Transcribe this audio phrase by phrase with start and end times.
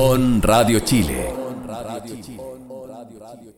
[0.00, 1.26] On Radio Chile.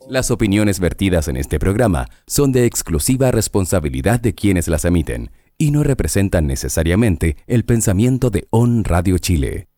[0.09, 5.71] Las opiniones vertidas en este programa son de exclusiva responsabilidad de quienes las emiten y
[5.71, 9.69] no representan necesariamente el pensamiento de On Radio Chile.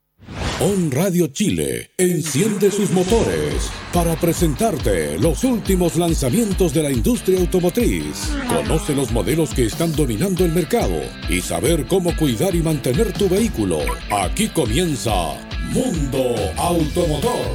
[0.61, 8.33] On Radio Chile enciende sus motores para presentarte los últimos lanzamientos de la industria automotriz.
[8.49, 13.29] Conoce los modelos que están dominando el mercado y saber cómo cuidar y mantener tu
[13.29, 13.81] vehículo.
[14.13, 15.35] Aquí comienza
[15.71, 17.47] Mundo Automotor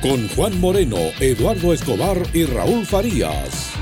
[0.00, 3.72] con Juan Moreno, Eduardo Escobar y Raúl Farías.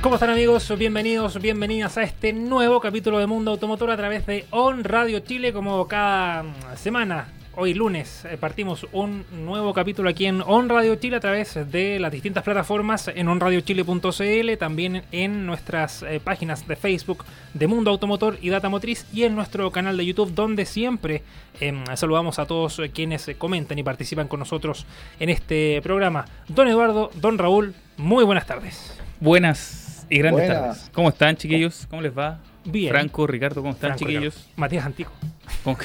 [0.00, 0.72] ¿Cómo están amigos?
[0.78, 5.52] Bienvenidos, bienvenidas a este nuevo capítulo de Mundo Automotor a través de On Radio Chile
[5.52, 6.44] como cada
[6.76, 7.28] semana.
[7.58, 11.98] Hoy lunes eh, partimos un nuevo capítulo aquí en On Radio Chile a través de
[11.98, 17.24] las distintas plataformas en onradiochile.cl, también en nuestras eh, páginas de Facebook
[17.54, 21.22] de Mundo Automotor y Data Motriz y en nuestro canal de YouTube donde siempre
[21.58, 24.84] em, saludamos a todos quienes comentan y participan con nosotros
[25.18, 26.26] en este programa.
[26.48, 29.00] Don Eduardo, Don Raúl, muy buenas tardes.
[29.18, 30.90] Buenas y grandes tardes.
[30.92, 31.86] ¿Cómo están, chiquillos?
[31.88, 32.38] ¿Cómo les va?
[32.66, 32.90] Bien.
[32.90, 34.34] Franco, Ricardo, ¿cómo están, Franco, chiquillos?
[34.34, 34.52] Ricardo.
[34.56, 35.12] Matías Antico.
[35.64, 35.76] Con,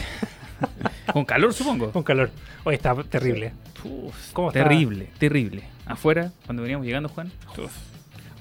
[1.13, 1.91] con calor, supongo.
[1.91, 2.29] Con calor.
[2.63, 3.53] Hoy está terrible.
[3.83, 4.63] Uf, ¿Cómo está?
[4.63, 5.63] terrible, terrible.
[5.85, 7.71] Afuera, cuando veníamos llegando, Juan, uf,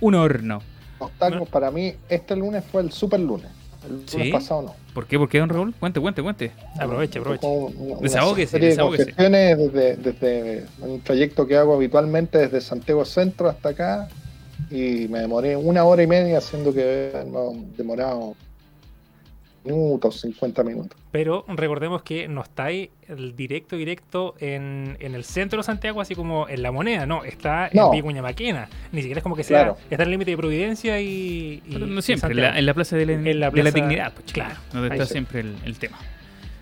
[0.00, 0.62] un horno.
[0.98, 3.48] Octavio, para mí, este lunes fue el super lunes.
[3.84, 4.30] El lunes ¿Sí?
[4.30, 4.74] pasado no.
[4.92, 5.18] ¿Por qué?
[5.18, 5.74] ¿Por qué, don Raúl?
[5.74, 6.52] Cuente, cuente, cuente.
[6.78, 7.46] Aproveche, aproveche.
[8.00, 9.14] Desahóguese, desahóguese.
[9.16, 14.08] desde, desde un trayecto que hago habitualmente desde Santiago Centro hasta acá
[14.70, 18.34] y me demoré una hora y media haciendo que no, demorado
[19.64, 20.98] minutos, 50 minutos.
[21.11, 26.00] Pero recordemos que no está ahí el directo, directo en, en el centro de Santiago,
[26.00, 27.91] así como en La Moneda, no, está en.
[27.91, 28.69] Vicuña Maquena.
[28.92, 29.78] Ni siquiera es como que sea, Claro.
[29.91, 31.62] está en el límite de Providencia y.
[31.66, 33.34] y- Pero no y siempre, en la, en la plaza de la, En la de
[33.34, 35.12] la plaza- dignidad, pues, claro, Donde ahí está sí.
[35.12, 35.98] siempre el, el tema.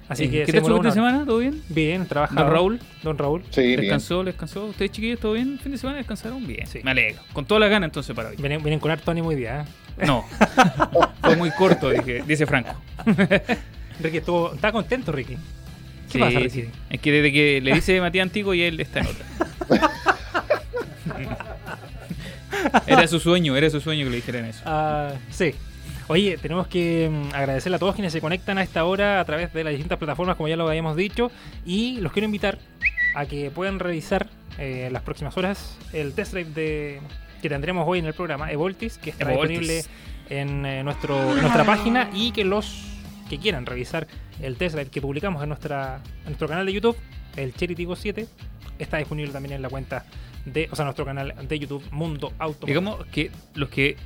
[0.09, 1.25] Así Eh, que ¿Qué tal su fin de semana?
[1.27, 1.63] ¿Todo bien?
[1.69, 2.43] Bien, trabajado.
[2.45, 3.43] Don Raúl, Don Raúl.
[3.51, 3.81] Sí, bien.
[3.83, 4.25] ¿descansó?
[4.25, 4.65] ¿Descansó?
[4.67, 5.59] ¿Ustedes, chiquillos, todo bien?
[5.63, 6.47] ¿Fin de semana descansaron?
[6.47, 6.81] Bien, Sí.
[6.83, 7.21] me alegro.
[7.35, 8.37] Con toda la gana entonces para hoy.
[8.37, 9.67] Vienen, vienen con harto ánimo hoy día.
[9.99, 10.07] ¿eh?
[10.07, 10.25] No,
[11.23, 12.75] fue muy corto, dije- dice Franco.
[14.01, 14.55] Ricky estuvo.
[14.55, 15.35] Está contento, Ricky.
[15.35, 16.51] ¿Qué Sí, pasa, Ricky?
[16.63, 16.69] sí.
[16.89, 19.27] Es que desde que le dice Matías Antico y él está en otra.
[22.87, 24.61] era su sueño, era su sueño que le dijeran eso.
[24.65, 25.55] Ah, sí.
[26.09, 29.53] Oye, tenemos que mm, agradecerle a todos quienes se conectan a esta hora a través
[29.53, 31.31] de las distintas plataformas, como ya lo habíamos dicho.
[31.67, 32.59] Y los quiero invitar
[33.15, 34.27] a que puedan revisar
[34.59, 37.01] eh, en las próximas horas el test drive de,
[37.43, 39.61] que tendremos hoy en el programa, Evoltis, que Evoltis.
[39.61, 39.85] disponible
[40.31, 42.09] en, eh, nuestro, en nuestra página.
[42.15, 42.87] Y que los
[43.29, 44.07] que quieran revisar
[44.41, 46.97] el test drive que publicamos en, nuestra, en nuestro canal de YouTube,
[47.37, 48.27] el Cherry Tigo 7,
[48.79, 50.07] está disponible también en la cuenta
[50.47, 52.67] de, o sea, nuestro canal de YouTube Mundo Auto.
[52.67, 53.97] Digamos que los que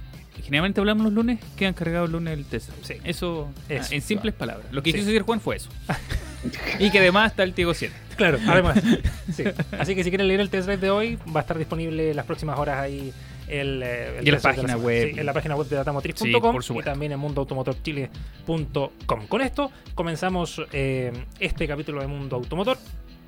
[0.42, 2.70] generalmente hablamos los lunes quedan cargados el lunes el test.
[2.82, 2.94] Sí.
[3.04, 4.66] Eso, Eso, ah, en simples palabras.
[4.72, 4.98] Lo que Sí.
[4.98, 5.68] quiso decir Juan fue eso.
[6.78, 7.94] y que además está el Tigo 7.
[8.16, 8.80] Claro, además.
[9.34, 9.44] sí.
[9.78, 12.24] Así que si quieren leer el test drive de hoy, va a estar disponible las
[12.26, 13.12] próximas horas ahí
[13.60, 15.10] el, eh, el Y en la página web.
[15.12, 19.26] Sí, en la página web de datamotriz.com y también en mundoautomotorchile.com.
[19.28, 22.78] Con esto comenzamos eh, este capítulo de Mundo Automotor.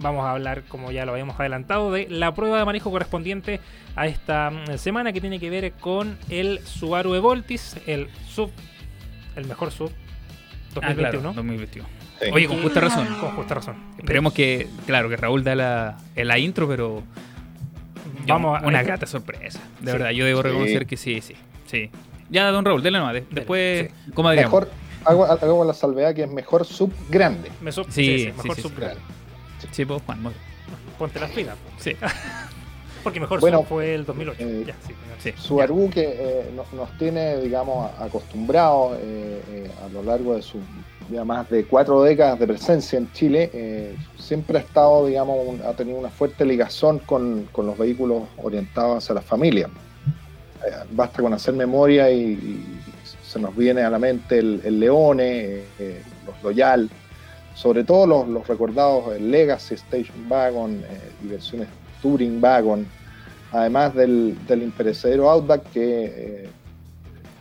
[0.00, 3.60] Vamos a hablar, como ya lo habíamos adelantado, de la prueba de manejo correspondiente
[3.94, 8.50] a esta mm, semana que tiene que ver con el Subaru Evoltis, el sub,
[9.36, 9.92] el mejor sub
[10.82, 11.20] Ah, 2021.
[11.20, 11.88] claro, 2021.
[12.20, 12.30] Sí.
[12.32, 13.06] Oye, con justa razón.
[13.20, 13.76] Con justa razón.
[13.98, 17.04] Esperemos que, claro, que Raúl da la, la intro, pero
[18.26, 19.58] Vamos a una grata sorpresa.
[19.80, 19.92] De Sí.
[19.98, 20.48] verdad, yo debo Sí.
[20.48, 21.34] reconocer que sí, sí,
[21.66, 21.90] sí.
[22.30, 23.14] Ya, don Raúl, dele nomás.
[23.14, 24.10] de- después, sí.
[24.14, 24.52] ¿cómo diríamos?
[24.52, 24.70] Mejor,
[25.04, 27.50] hago, hago la salvedad que es mejor sub grande.
[27.60, 28.80] Me sub- Sí, sí, sí, mejor sí, sub sí.
[28.80, 29.00] grande.
[29.70, 30.32] Sí, pues, Juan.
[30.98, 31.56] Ponte las pilas.
[31.78, 31.96] Sí.
[33.04, 34.38] Porque mejor Bueno, sub fue el 2008.
[34.42, 34.74] eh, ya,
[35.18, 35.32] sí.
[35.36, 40.62] Subaru que eh, nos, nos tiene, digamos, acostumbrados eh, eh, a lo largo de sus
[41.10, 45.72] ya más de cuatro décadas de presencia en Chile, eh, siempre ha estado, digamos, ha
[45.74, 49.68] tenido una fuerte ligazón con, con los vehículos orientados hacia la familia.
[50.64, 52.80] Eh, basta con hacer memoria y,
[53.22, 56.88] se nos viene a la mente el, Leone, eh, eh, los Loyal,
[57.54, 60.82] sobre todo los, los recordados el Legacy Station Wagon
[61.22, 61.68] y versiones
[62.00, 62.86] Touring Wagon,
[63.50, 66.48] además del, del imperecedero Outback que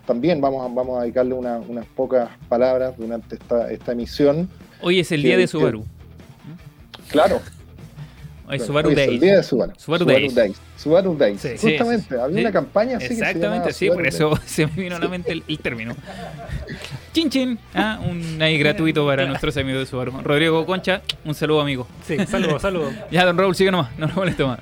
[0.05, 4.49] también vamos a, vamos a dedicarle una- unas pocas palabras durante esta, esta emisión.
[4.81, 5.85] Hoy es el Que- día de que- Subaru.
[7.09, 7.41] Claro,
[8.45, 9.09] Hoy claro, Subaru es Days.
[9.09, 9.73] el día de Subaru.
[9.77, 10.33] Subaru Days.
[10.77, 11.39] Subaru Days.
[11.41, 11.49] Sí.
[11.77, 12.41] Justamente, sí, había Sí.
[12.41, 14.15] una campaña así que se Exactamente, sí, Subaru por Days.
[14.15, 15.95] eso se me vino a la mente el, el término.
[17.13, 20.11] Chin chin, ah, un ahí gratuito para nuestros amigos de Subaru.
[20.23, 21.87] Rodrigo Concha, un saludo amigo.
[22.05, 22.93] Sí, saludos, saludos.
[23.11, 24.59] Ya, don Raúl, sigue nomás, no nos moleste más.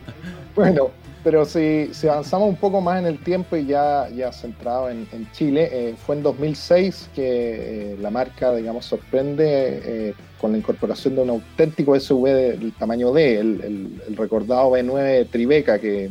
[0.55, 0.91] Bueno,
[1.23, 5.07] Pero si, si avanzamos un poco más en el tiempo y ya, ya centrado en,
[5.11, 9.45] en Chile, eh, fue en 2006 que eh, la marca, digamos, sorprende
[9.85, 12.25] eh, con la incorporación de un auténtico SUV
[12.57, 16.09] del tamaño D, el, el- el recordado B9 Tribeca, que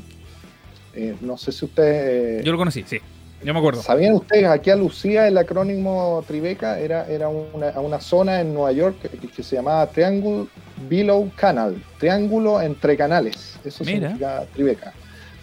[0.95, 2.41] eh, no sé si ustedes...
[2.41, 2.99] eh, Yo lo conocí, sí.
[3.43, 3.81] Yo me acuerdo.
[3.83, 6.79] ¿Sabían ustedes a qué alucía el acrónimo Tribeca?
[6.79, 10.45] Era, era una, una zona en Nueva York que, que se llamaba Triangle
[10.89, 13.59] Below Canal, triángulo entre canales.
[13.65, 14.09] Eso Mira.
[14.11, 14.93] significa Tribeca.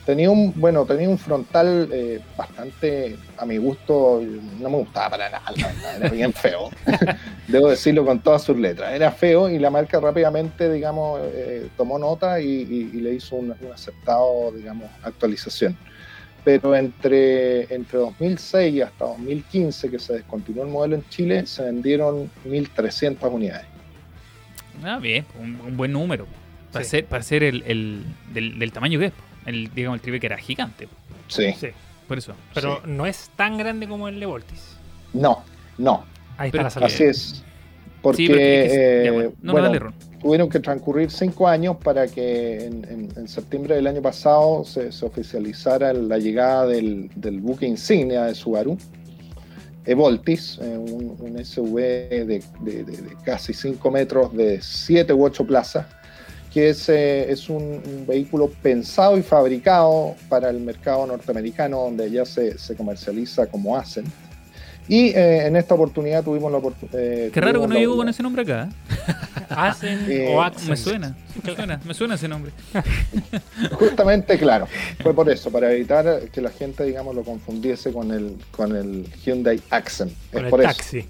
[0.07, 4.21] Tenía un, bueno, tenía un frontal eh, bastante, a mi gusto,
[4.57, 6.69] no me gustaba para nada, la verdad, era bien feo.
[7.47, 8.93] Debo decirlo con todas sus letras.
[8.93, 13.35] Era feo y la marca rápidamente, digamos, eh, tomó nota y, y- y le hizo
[13.35, 15.77] un, un aceptado, digamos, actualización
[16.45, 21.61] pero entre, entre 2006 y hasta 2015, que se descontinuó el modelo en Chile, se
[21.61, 23.65] vendieron 1.300 unidades.
[24.81, 26.25] Ah, bien, un, un buen número.
[26.71, 26.91] Para Sí.
[26.91, 29.13] ser, para ser el, el- del, del tamaño que es.
[29.47, 30.87] El, digamos, el tribe que era gigante.
[31.27, 31.51] Sí.
[31.59, 31.67] Sí.
[32.07, 32.33] Por eso.
[32.53, 32.81] Pero Sí.
[32.91, 34.77] no es tan grande como el de Voltis.
[35.13, 35.43] No,
[35.79, 36.05] no,
[36.37, 37.05] Ahí Pero está la salida.
[37.07, 37.43] así es.
[38.01, 42.85] Porque sí, es eh, bueno, no, bueno, tuvieron que transcurrir cinco años para que en,
[42.85, 48.25] en- en septiembre del año pasado se, se oficializara la llegada del, del buque insignia
[48.25, 48.77] de Subaru,
[49.85, 55.23] Evoltis, eh, un, un SUV de, de- de- de casi 5 metros de 7 u
[55.25, 55.85] 8 plazas,
[56.53, 62.09] que es, eh, es un, un vehículo pensado y fabricado para el mercado norteamericano, donde
[62.09, 64.05] ya se, se comercializa como hacen.
[64.89, 67.31] Y eh, en esta oportunidad tuvimos la oportunidad.
[67.31, 68.69] Qué raro que no llegó con ese nombre acá.
[69.49, 70.69] Hacen Eh, o Accent.
[70.69, 72.51] Me suena, me suena, me suena ese nombre.
[73.73, 74.67] Justamente, claro,
[75.01, 79.05] fue por eso, para evitar que la gente, digamos, lo confundiese con el, con el
[79.25, 80.13] Hyundai Accent.
[80.31, 80.69] Con es el por eso.
[80.69, 81.05] taxi.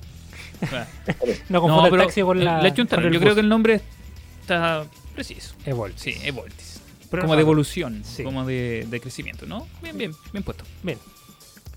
[1.20, 1.42] Por eso.
[1.50, 2.62] No confunda No, el taxi con la.
[2.62, 3.82] le con el Yo creo que el nombre
[4.42, 4.86] está
[5.18, 5.56] preciso.
[5.66, 6.02] Es Voltis.
[6.02, 6.80] Sí, es Voltis.
[7.10, 8.24] Pero como no, de evolución, Sí.
[8.24, 9.66] como de, de crecimiento, ¿no?
[9.82, 10.64] Bien, bien, bien puesto.
[10.84, 10.98] Bien.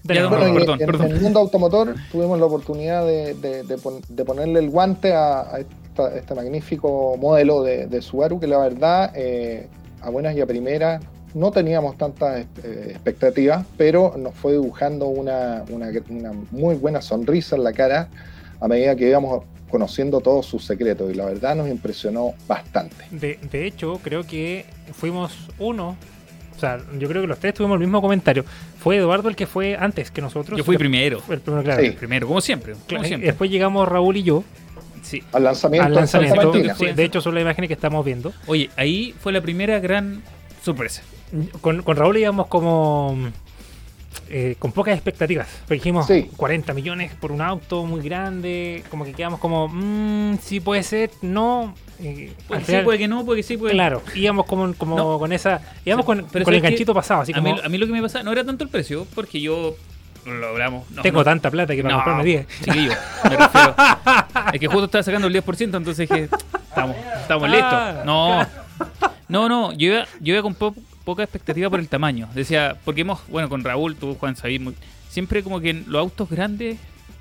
[0.03, 0.49] Ya, Bueno, perdón,
[0.81, 1.07] en, perdón.
[1.07, 5.13] en el mundo automotor tuvimos la oportunidad de, de- de pon- de ponerle el guante
[5.13, 9.69] a, a esta- este magnífico modelo de, de Subaru que la verdad, eh,
[10.01, 11.03] a buenas y a primeras,
[11.35, 17.57] no teníamos tantas eh, expectativas, pero nos fue dibujando una, una- una muy buena sonrisa
[17.57, 18.09] en la cara
[18.61, 23.05] a medida que íbamos conociendo todos sus secretos y la verdad nos impresionó bastante.
[23.11, 25.97] De, de hecho, creo que fuimos uno.
[26.57, 28.45] O sea, yo creo que los tres tuvimos el mismo comentario.
[28.79, 30.59] Fue Eduardo el que fue antes que nosotros.
[30.59, 31.21] Yo fui primero.
[31.21, 31.81] fue el primero, claro.
[31.81, 31.89] Sí.
[31.89, 32.75] El primero, como siempre.
[32.75, 33.27] Como Claro, y siempre.
[33.29, 34.45] Después llegamos Raúl y yo
[35.03, 35.23] Sí.
[35.33, 36.53] Al lanzamiento, al lanzamiento.
[36.77, 38.33] Sí, de hecho, son las imágenes que estamos viendo.
[38.47, 40.23] Oye, ahí fue la primera gran
[40.63, 41.03] sorpresa.
[41.61, 43.17] Con, con Raúl íbamos como
[44.29, 45.49] eh, con pocas expectativas.
[45.63, 46.31] Porque dijimos Sí.
[46.37, 48.83] 40 millones por un auto muy grande.
[48.91, 51.75] Como que quedamos como, mmm, sí puede ser, no.
[52.03, 54.97] Eh, Puede que sí, puede que no, puede que sí, puede Claro, íbamos como, como
[54.97, 55.19] No.
[55.19, 55.61] con esa.
[55.85, 57.93] Íbamos Sí, con, pero con el ganchito pasado, así a, mí, a mí lo que
[57.93, 59.77] me pasa no era tanto el precio, porque yo
[60.25, 60.91] lo hablamos.
[60.91, 62.47] no, tengo no, tanta plata que para no, comprarme 10.
[62.65, 62.93] chiquillo,
[63.25, 63.75] me refiero.
[64.55, 66.29] es que justo estaba sacando el 10%, entonces dije,
[66.69, 68.05] estamos, estamos Ah, listos.
[68.07, 68.47] No,
[69.29, 70.75] no, no, yo iba, yo iba con po-
[71.05, 72.29] poca expectativa por el tamaño.
[72.35, 74.61] Decía, porque hemos, bueno, con Raúl, tú, Juan, sabís,
[75.09, 76.79] siempre como que los autos grandes,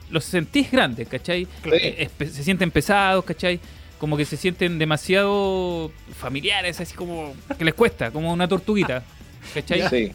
[0.09, 1.47] los sentís grandes, ¿cachai?
[1.65, 3.59] Eh, se sienten pesados, ¿cachai?
[3.99, 9.03] Como que se sienten demasiado familiares, así como que les cuesta, como una tortuguita,
[9.53, 9.87] ¿cachai?
[9.89, 10.11] Sí.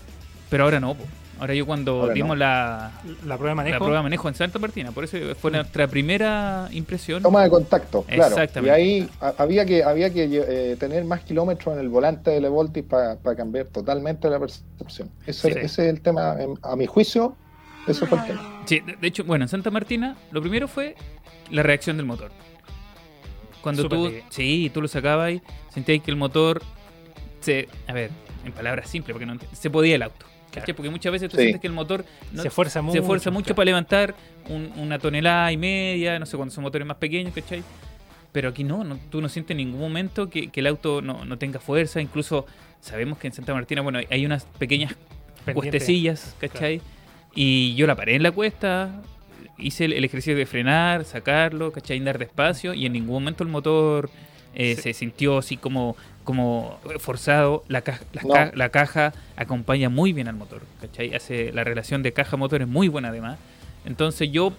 [0.49, 1.05] Pero ahora no, po.
[1.41, 2.35] Ahora yo cuando Ahora dimos no.
[2.37, 2.91] la,
[3.25, 3.79] La prueba de la manejo.
[3.79, 7.23] prueba de manejo en Santa Martina, por eso fue nuestra primera impresión.
[7.23, 8.23] Toma de contacto, claro.
[8.23, 8.71] Y Exactamente.
[8.75, 12.85] ahí a- había que, había que eh, tener más kilómetros en el volante del Evoltis
[12.85, 15.11] para cambiar totalmente la percepción.
[15.27, 15.59] Ese, Sí.
[15.59, 17.37] ese es el tema, em, a mi juicio,
[17.87, 18.63] ese fue el tema.
[18.67, 20.95] Sí, de, de hecho, bueno, en Santa Martina lo primero fue
[21.51, 22.31] la reacción del motor.
[23.61, 24.23] Cuando tú, bien.
[24.31, 26.61] sí, tú lo sacabas y sentías que el motor
[27.41, 28.11] se, a ver,
[28.45, 30.27] en palabras simples, porque no se podía el auto.
[30.55, 30.65] ¿Cachai?
[30.67, 30.77] Claro.
[30.77, 31.43] Porque muchas veces tú Sí.
[31.43, 32.93] sientes que el motor no- se esfuerza mucho.
[32.95, 33.57] se esfuerza mucho claro.
[33.57, 34.15] para levantar
[34.49, 37.63] un- una tonelada y media, no sé, cuando son motores más pequeños, ¿cachai?
[38.33, 41.25] Pero aquí no, no- tú no sientes en ningún momento que, que el auto no,
[41.25, 42.47] no tenga fuerza, incluso
[42.81, 44.95] sabemos que en Santa Martina, bueno, hay- unas pequeñas
[45.45, 45.55] Pendiente.
[45.55, 46.81] cuestecillas, ¿cachai?
[47.35, 49.03] Y yo la paré en la cuesta,
[49.59, 51.99] hice el, el ejercicio de frenar, sacarlo, ¿cachai?
[51.99, 54.11] Andar despacio y en ningún momento el motor
[54.57, 54.83] eh, Sí.
[54.83, 57.63] se sintió así como, como forzado.
[57.69, 58.29] La, caja, la, No.
[58.35, 61.15] ca- la caja acompaña muy bien al motor, ¿cachai?
[61.15, 63.39] Hace la relación de caja-motor es muy buena además.
[63.85, 64.53] Entonces yo,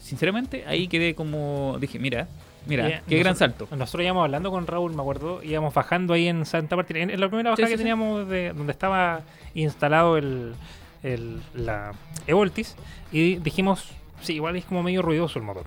[0.00, 2.28] sinceramente, ahí quedé como, dije, mira,
[2.66, 3.68] mira, qué gran salto.
[3.70, 7.20] Nosotros íbamos hablando con Raúl, me acuerdo, íbamos bajando ahí en Santa Martina, en, en
[7.20, 7.82] la primera bajada Sí, que sí.
[7.82, 9.20] teníamos de donde estaba
[9.54, 10.54] instalado el,
[11.02, 11.92] el- la
[12.26, 12.76] Evoltis,
[13.12, 13.88] y dijimos,
[14.22, 15.66] sí, igual es como medio ruidoso el motor.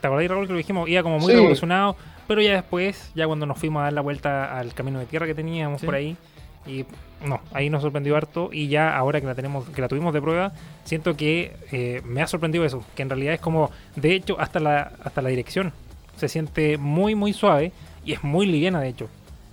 [0.00, 0.88] ¿Te acordás, Raúl, que lo dijimos?
[0.88, 1.34] Iba como muy Sí.
[1.34, 1.96] revolucionado,
[2.26, 5.26] pero ya después, ya cuando nos fuimos a dar la vuelta al camino de tierra
[5.26, 5.86] que teníamos Sí.
[5.86, 6.16] por ahí,
[6.64, 6.84] Y
[7.26, 10.22] no, ahí nos sorprendió harto y ya ahora que la tenemos, que la tuvimos de
[10.22, 10.52] prueba,
[10.84, 14.60] siento que eh, me ha sorprendido eso, que en realidad es como, de hecho, hasta
[14.60, 15.72] la, hasta la dirección
[16.16, 17.72] se siente muy muy suave
[18.04, 19.08] y es muy liviana de hecho.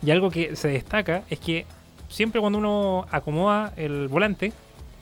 [0.06, 1.66] Y algo que se destaca es que
[2.10, 4.54] siempre cuando uno acomoda el volante,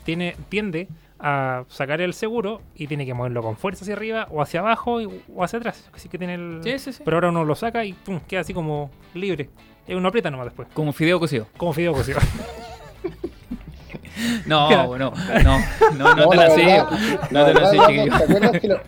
[0.06, 0.88] tiene, tiende
[1.20, 5.00] a sacar el seguro y tiene que moverlo con fuerza hacia arriba o hacia abajo
[5.00, 5.88] y- o hacia atrás.
[5.92, 6.60] Así que tiene el...
[6.62, 7.02] Sí, sí, sí.
[7.04, 9.50] Pero ahora uno lo saca y pum, queda así como libre.
[9.86, 10.68] Y uno aprieta nomás después.
[10.74, 11.46] Como fideo cocido.
[11.56, 12.18] Como fideo cocido.
[14.46, 15.12] No, no, no,
[15.96, 16.88] no, no, te la verdad-
[17.30, 18.16] No te la chiquillo.
[18.18, 18.80] ¿Te acuerdas que lo,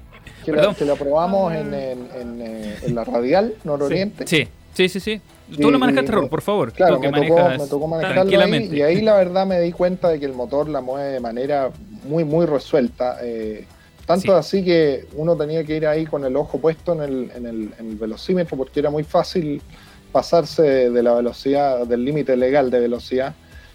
[0.44, 4.26] que lo- que lo probamos en, en- en, eh, en la radial nororiente?
[4.26, 5.20] Sí, sí, sí, sí.
[5.56, 6.72] Tú lo Y- manejaste, Raúl, por favor.
[6.72, 9.72] Claro, Tú que me tocó, me tocó manejarlo ahí, y ahí la verdad me di
[9.72, 11.70] cuenta de que el motor la mueve de manera
[12.04, 13.18] muy, muy resuelta.
[13.22, 13.66] eh,
[14.06, 14.38] tanto Sí.
[14.38, 17.70] así que uno tenía que ir ahí con el ojo puesto en el, en el,
[17.78, 19.62] en el velocímetro porque era muy fácil
[20.10, 23.34] pasarse de la velocidad, del límite legal de velocidad,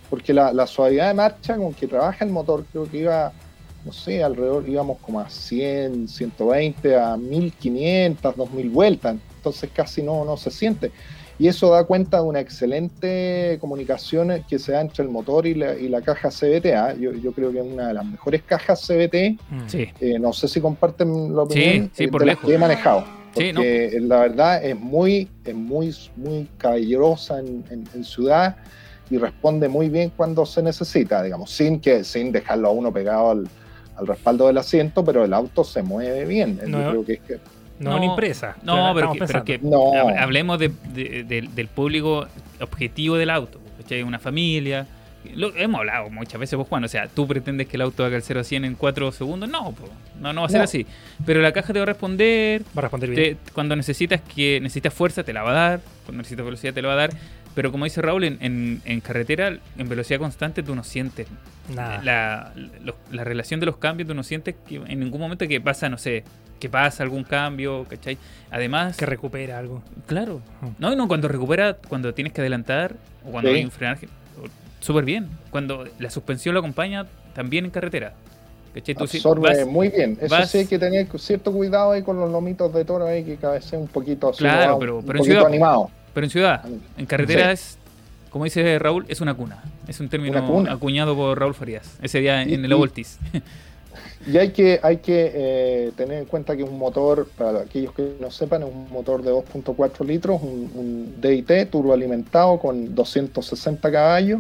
[0.10, 3.32] porque la, la suavidad de marcha con que trabaja el motor creo que iba,
[3.86, 10.26] no sé, alrededor, íbamos como a 100, 120, a 1500, 2000 vueltas, entonces casi no,
[10.26, 10.92] no se siente.
[11.38, 15.54] Y eso da cuenta de una excelente comunicación que se da entre el motor y
[15.54, 16.66] la, y la caja CBT.
[16.76, 16.94] ¿ah?
[16.98, 19.38] Yo, yo creo que es una de las mejores cajas CBT.
[19.50, 19.68] Mm.
[19.68, 22.50] Sí, Eh, no sé si comparten la Sí, opinión sí, eh, por de las lejos.
[22.50, 23.04] que he manejado.
[23.36, 28.56] Sí, Porque la verdad es muy, es muy, muy caballerosa en, en- en ciudad
[29.10, 33.32] y responde muy bien cuando se necesita, digamos, sin que, sin dejarlo a uno pegado
[33.32, 33.48] al,
[33.98, 36.60] al respaldo del asiento, pero el auto se mueve bien.
[36.68, 37.40] No, Yo creo que es que
[37.80, 38.56] No, No, una impresa.
[38.64, 39.78] No, pero, que, pero que pensando.
[39.78, 39.94] No.
[40.10, 42.28] hab- hablemos de- de- del- del público
[42.62, 43.60] objetivo del auto.
[43.82, 44.02] ¿cachai?
[44.04, 44.88] Una familia.
[45.36, 46.84] Lo, hemos hablado muchas veces vos, Juan.
[46.84, 49.50] O sea, tú pretendes que el auto haga el 0 a 100 en 4 segundos.
[49.50, 49.90] No, po,
[50.22, 50.64] no, no va a ser No.
[50.66, 50.86] así.
[51.26, 52.62] Pero la caja te va a responder.
[52.78, 53.38] Va a responder bien.
[53.44, 55.80] te- cuando necesitas que necesitas fuerza, te la va a dar.
[56.06, 57.10] Cuando necesitas velocidad, te la va a dar.
[57.56, 61.28] Pero como dice Raúl, en, en- en carretera, en velocidad constante, tú no sientes
[61.74, 62.02] Nada.
[62.04, 62.54] la,
[62.84, 65.90] los- la relación de los cambios, tú no sientes que en ningún momento que pasa,
[65.90, 66.24] no sé,
[66.60, 68.18] que pasa algún cambio, ¿cachai?
[68.52, 69.82] Además, Que recupera algo.
[70.06, 70.42] claro,
[70.80, 72.96] no, no, cuando recupera, cuando tienes que adelantar
[73.28, 73.58] o cuando Sí.
[73.58, 74.08] hay un frenaje,
[74.80, 75.28] súper bien.
[75.52, 78.14] Cuando la suspensión lo acompaña, también en carretera.
[78.74, 78.94] ¿cachai?
[78.94, 80.18] Tú absorbe vas- muy bien.
[80.20, 83.24] Eso vas- sí hay que tener cierto cuidado ahí con los lomitos de toro ahí
[83.24, 85.90] que cabecea un poquito así, Claro, pero- un pero en ciudad- animado.
[86.14, 86.66] pero en ciudad,
[86.98, 87.54] en carretera Sí.
[87.54, 87.78] es,
[88.30, 89.64] como dice Raúl, es una cuna.
[89.88, 93.18] Es un término acuñado por Raúl Farías, ese día en, Y- en el Ovoltis.
[94.28, 98.16] Y hay que, hay que eh, tener en cuenta que un motor, para aquellos que
[98.20, 104.40] no sepan, es un motor de 2.4 litros, un, un DIT turboalimentado con 260 caballos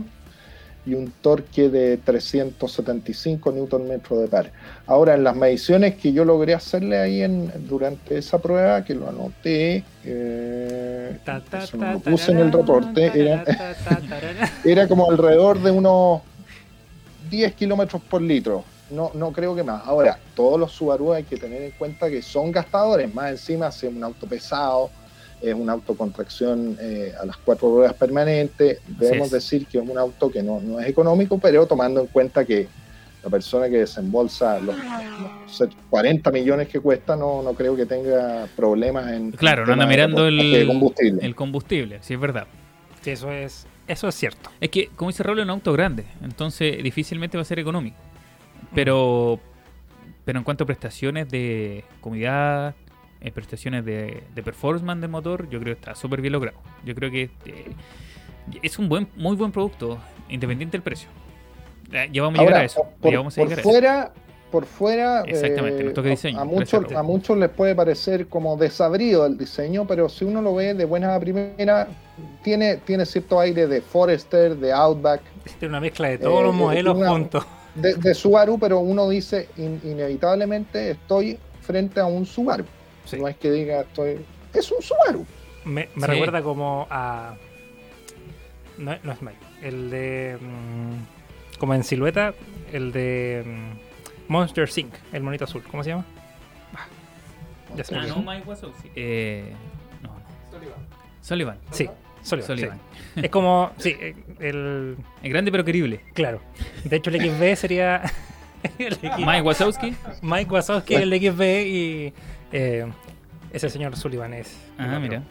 [0.86, 4.52] y un torque de 375 Nm de par.
[4.86, 9.10] Ahora, en las mediciones que yo logré hacerle ahí en, durante esa prueba, que lo
[9.10, 14.50] anoté, eh, Ta, ta, eso no ta, lo puse en el tararán, reporte, era, tararán.
[14.64, 16.22] era como alrededor de unos
[17.32, 18.64] 10 kilómetros por litro.
[18.89, 19.86] No, no creo que más.
[19.86, 23.13] Ahora, todos los Subaru hay que tener en cuenta que son gastadores.
[23.13, 24.92] Más encima, si es un auto pesado,
[25.42, 28.80] es un auto con tracción eh, a las cuatro ruedas permanentes.
[28.88, 32.46] Debemos decir que es un auto que no, no es económico, pero tomando en cuenta
[32.46, 32.68] que
[33.24, 38.48] la persona que desembolsa los, los 40 millones que cuesta, no, no creo que tenga
[38.56, 39.32] problemas en.
[39.32, 41.25] Claro, no anda mirando el, combustible.
[41.25, 42.46] el combustible, sí es verdad.
[43.01, 44.51] Sí, eso es, eso es cierto.
[44.62, 47.98] Es que, como dice Raúl, es un auto grande, entonces difícilmente va a ser económico.
[48.75, 49.39] Pero,
[50.25, 52.75] pero en cuanto a prestaciones de comodidad,
[53.22, 56.58] eh, prestaciones de, de performance del motor, yo creo que está súper bien logrado.
[56.84, 57.72] Yo creo que eh,
[58.62, 59.98] es un buen, muy buen producto,
[60.29, 61.10] independiente del precio.
[61.91, 62.84] Eh, Ya vamos a llegar Ahora, a eso.
[63.01, 63.70] Por, ya vamos a por llegar a eso.
[63.70, 64.13] fuera,
[64.51, 66.39] por fuera, Exactamente, eh, nos toca diseño.
[66.39, 70.53] A, muchos, a muchos les puede parecer como desabrido el diseño, pero si uno lo
[70.55, 71.88] ve de buena a primera,
[72.44, 75.22] tiene, tiene cierto aire de Forester, de Outback,
[75.60, 77.46] Tiene una mezcla de todos Eh, los modelos una- juntos.
[77.75, 82.65] De, de Subaru, pero uno dice in- inevitablemente estoy frente a un Subaru.
[83.05, 83.17] Sí.
[83.20, 84.25] No es que diga estoy.
[84.53, 85.25] Es un Subaru.
[85.65, 86.12] Me, me Sí.
[86.13, 87.36] recuerda como a.
[88.77, 89.38] No, no es Mike.
[89.62, 90.38] El de.
[90.41, 92.34] mm, como en silueta,
[92.72, 93.44] el de.
[93.46, 95.63] mm, Monster Sync, el monito azul.
[95.70, 96.05] ¿Cómo se llama?
[96.74, 96.88] Ah,
[97.75, 98.89] ya se me Ah, no, Mike Wazowski.
[98.96, 99.53] Eh,
[100.01, 100.15] no, no.
[101.22, 101.58] Sullivan.
[101.72, 101.89] Sí,
[102.25, 102.48] Sullivan.
[102.48, 102.77] Sullivan.
[103.15, 103.22] sí.
[103.24, 103.72] Es como.
[103.77, 103.96] Sí,
[104.39, 104.98] el.
[105.24, 106.01] Es grande pero querible.
[106.13, 106.41] Claro.
[106.84, 108.01] De hecho, el XB sería.
[108.79, 109.20] el XB.
[109.20, 109.96] Mike Wazowski.
[110.22, 112.13] Mike Wazowski, el XB y.
[112.51, 112.86] eh,
[113.53, 114.58] ese señor Sullivan es.
[114.77, 115.24] Ah, mira.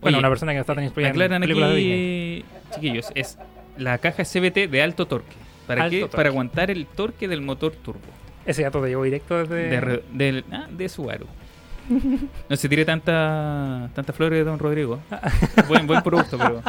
[0.00, 2.44] Bueno, Oye, una persona que no está tan inspirada en películas de Disney.
[2.68, 3.38] aquí, chiquillos, es
[3.78, 5.34] la caja CVT de alto torque.
[5.66, 6.00] ¿Para Alto qué?
[6.02, 6.16] torque.
[6.16, 8.00] Para aguantar el torque del motor turbo.
[8.44, 9.68] Ese dato te llegó directo desde.
[9.68, 11.26] De, re- del, ah, de Subaru.
[12.48, 14.98] No se tire tanta, tanta flores de Don Rodrigo.
[15.68, 16.62] buen, buen producto, pero.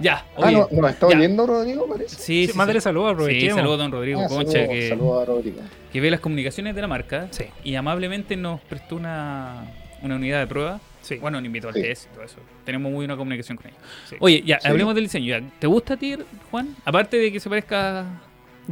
[0.00, 0.52] ya, Ah, oye.
[0.52, 1.16] ¿no, ¿nos está ya.
[1.16, 2.16] oyendo Rodrigo, parece?
[2.16, 2.84] Sí, sí, Mándale sí.
[2.84, 3.56] saludos, Sí, aprovechemos.
[3.56, 5.56] saludos a Don Rodrigo Ah, Concha, saludos, que, a Rodrigo.
[5.92, 7.44] que ve las comunicaciones de la marca Sí.
[7.62, 9.64] y amablemente nos prestó una,
[10.02, 10.80] una unidad de prueba.
[11.02, 11.16] Sí.
[11.16, 11.82] Bueno, nos invitó al Sí.
[11.82, 12.36] test y todo eso.
[12.64, 13.78] Tenemos muy buena comunicación con ellos.
[14.08, 14.16] Sí.
[14.20, 14.68] Oye, ya, Sí.
[14.68, 15.26] hablemos del diseño.
[15.38, 15.42] ya.
[15.58, 16.16] ¿Te gusta a ti,
[16.50, 16.74] Juan?
[16.84, 18.06] Aparte de que se parezca.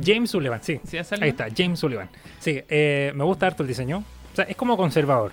[0.03, 0.81] James Sullivan, sí.
[0.87, 1.25] ¿Sí ha salido?
[1.25, 2.09] Ahí está, James Sullivan.
[2.39, 4.03] Sí, eh, me gusta harto el diseño.
[4.33, 5.33] O sea, es como conservador.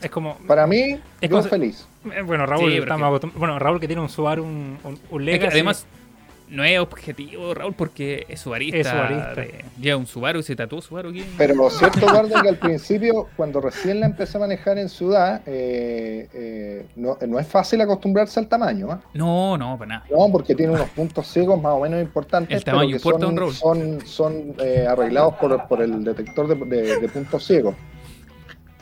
[0.00, 0.36] Es como.
[0.46, 1.86] Para mí, Es yo feliz.
[2.12, 5.28] eh, Bueno, Raúl Sí, está más Bueno, Raúl que tiene un Subaru, un, un, un
[5.28, 5.86] Es que además,
[6.48, 8.76] no es objetivo, Raúl, porque es subarista.
[8.76, 9.34] Es subarista.
[9.36, 11.24] de- Lleva un Subaru y se tatuó Subaru aquí.
[11.38, 15.40] Pero lo cierto, Eduardo, que al principio, cuando recién la empecé a manejar en ciudad,
[15.46, 18.88] eh, eh, no, no es fácil acostumbrarse al tamaño.
[18.90, 19.00] ¿ah?
[19.14, 20.04] No, no, para nada.
[20.10, 22.54] No, porque tiene unos puntos ciegos más o menos importantes.
[22.54, 23.54] El tamaño pero que importa, son, Raúl.
[23.54, 27.74] son, son, eh, arreglados por, por el detector de, de- de puntos ciegos.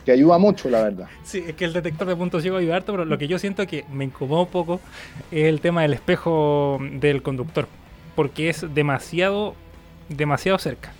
[0.05, 1.07] Que ayuda mucho, la verdad.
[1.23, 3.65] Sí, es que el detector de puntos ciegos ayuda harto, pero lo que yo siento
[3.67, 4.79] que me incomoda un poco
[5.31, 7.67] es el tema del espejo del conductor.
[8.15, 9.53] Porque es demasiado,
[10.09, 10.91] demasiado cerca.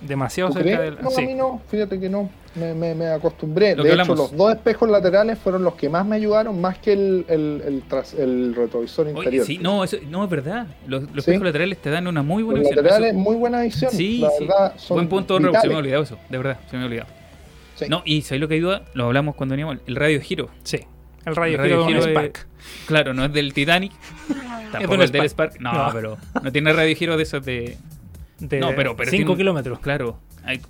[0.00, 0.94] Demasiado ¿Tú cerca crees?
[0.96, 1.02] del.
[1.04, 1.26] No, a sí.
[1.26, 2.30] mí no, fíjate que no.
[2.54, 3.76] Me, me- me acostumbré.
[3.76, 6.92] Lo de hecho, los dos espejos laterales fueron los que más me ayudaron, más que
[6.94, 9.46] el, el, el tras- el retrovisor Oye, interior.
[9.46, 10.66] sí, no, eso, no, es verdad.
[10.86, 11.30] Los, los Sí.
[11.30, 12.84] espejos laterales te dan una muy buena Los visión.
[12.84, 13.90] laterales, Eso- muy buena visión.
[13.92, 14.46] Sí, la sí.
[14.46, 15.56] verdad, son Buen punto, Raúl.
[15.60, 16.18] Se me ha olvidado eso.
[16.28, 17.08] De verdad, se me ha olvidado.
[17.80, 17.86] Sí.
[17.90, 18.84] No, y ¿sabéis lo que ayuda?
[18.94, 19.78] Lo hablamos cuando veníamos.
[19.86, 20.48] El radio giro.
[20.64, 20.80] Sí.
[21.26, 22.46] El radio, El radio giro de Spark.
[22.86, 23.92] Claro, no es del Titanic.
[24.72, 25.52] Tampoco es del Spark.
[25.54, 25.60] Spark.
[25.60, 25.92] No, No.
[25.92, 27.76] pero no tiene radio giro de esos de.
[28.38, 29.78] De No, pero- pero 5 tiene un- kilómetros.
[29.80, 30.18] Claro.
[30.44, 30.60] hay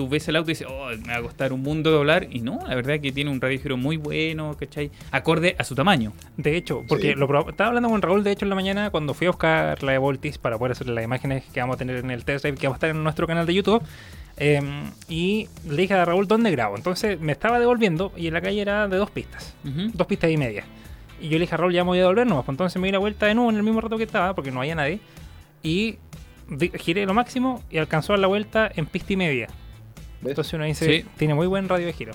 [0.00, 2.26] tú ves el auto y dices, oh, me va a costar un mundo doblar.
[2.30, 4.90] Y no, la verdad es que tiene un radio giro muy bueno, ¿cachai?
[5.10, 6.14] Acorde a su tamaño.
[6.38, 7.14] De hecho, porque Sí.
[7.18, 9.92] lo estaba hablando con Raúl, de hecho, en la mañana cuando fui a buscar la
[9.92, 12.56] de Voltis para poder hacer las imágenes que vamos a tener en el test drive
[12.56, 13.82] que va a estar en nuestro canal de YouTube.
[14.38, 14.58] eh,
[15.06, 16.74] y le dije a Raúl dónde grabo.
[16.76, 19.54] Entonces me estaba devolviendo y en la calle era de dos pistas,
[19.92, 20.64] dos pistas y media.
[21.20, 22.46] Y yo le dije a Raúl, ya me voy a devolver nomás.
[22.46, 24.50] Pues entonces me di la vuelta de nuevo en el mismo rato que estaba, porque
[24.50, 25.00] no había nadie.
[25.62, 25.98] Y
[26.78, 29.48] giré lo máximo y alcanzó a dar la vuelta en pista y media.
[30.20, 30.30] ¿Ves?
[30.30, 31.04] Entonces uno dice, Sí.
[31.16, 32.12] tiene muy buen radio de giro.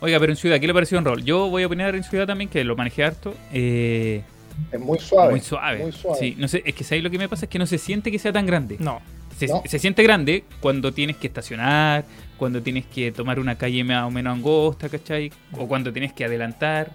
[0.00, 1.24] Oiga, pero en ciudad, ¿qué le pareció en rol?
[1.24, 3.34] Yo voy a opinar en ciudad también, que lo manejé harto.
[3.52, 4.22] Eh,
[4.70, 5.30] Es muy suave.
[5.30, 5.78] muy suave.
[5.78, 6.18] Muy suave.
[6.18, 7.46] Sí, no sé, es que ¿sabes lo que me pasa?
[7.46, 8.76] Es que no se siente que sea tan grande.
[8.78, 9.00] No,
[9.36, 9.62] Se, No.
[9.66, 12.04] se siente grande cuando tienes que estacionar,
[12.36, 15.32] cuando tienes que tomar una calle más o menos angosta, ¿cachai?
[15.52, 16.92] O cuando tienes que adelantar,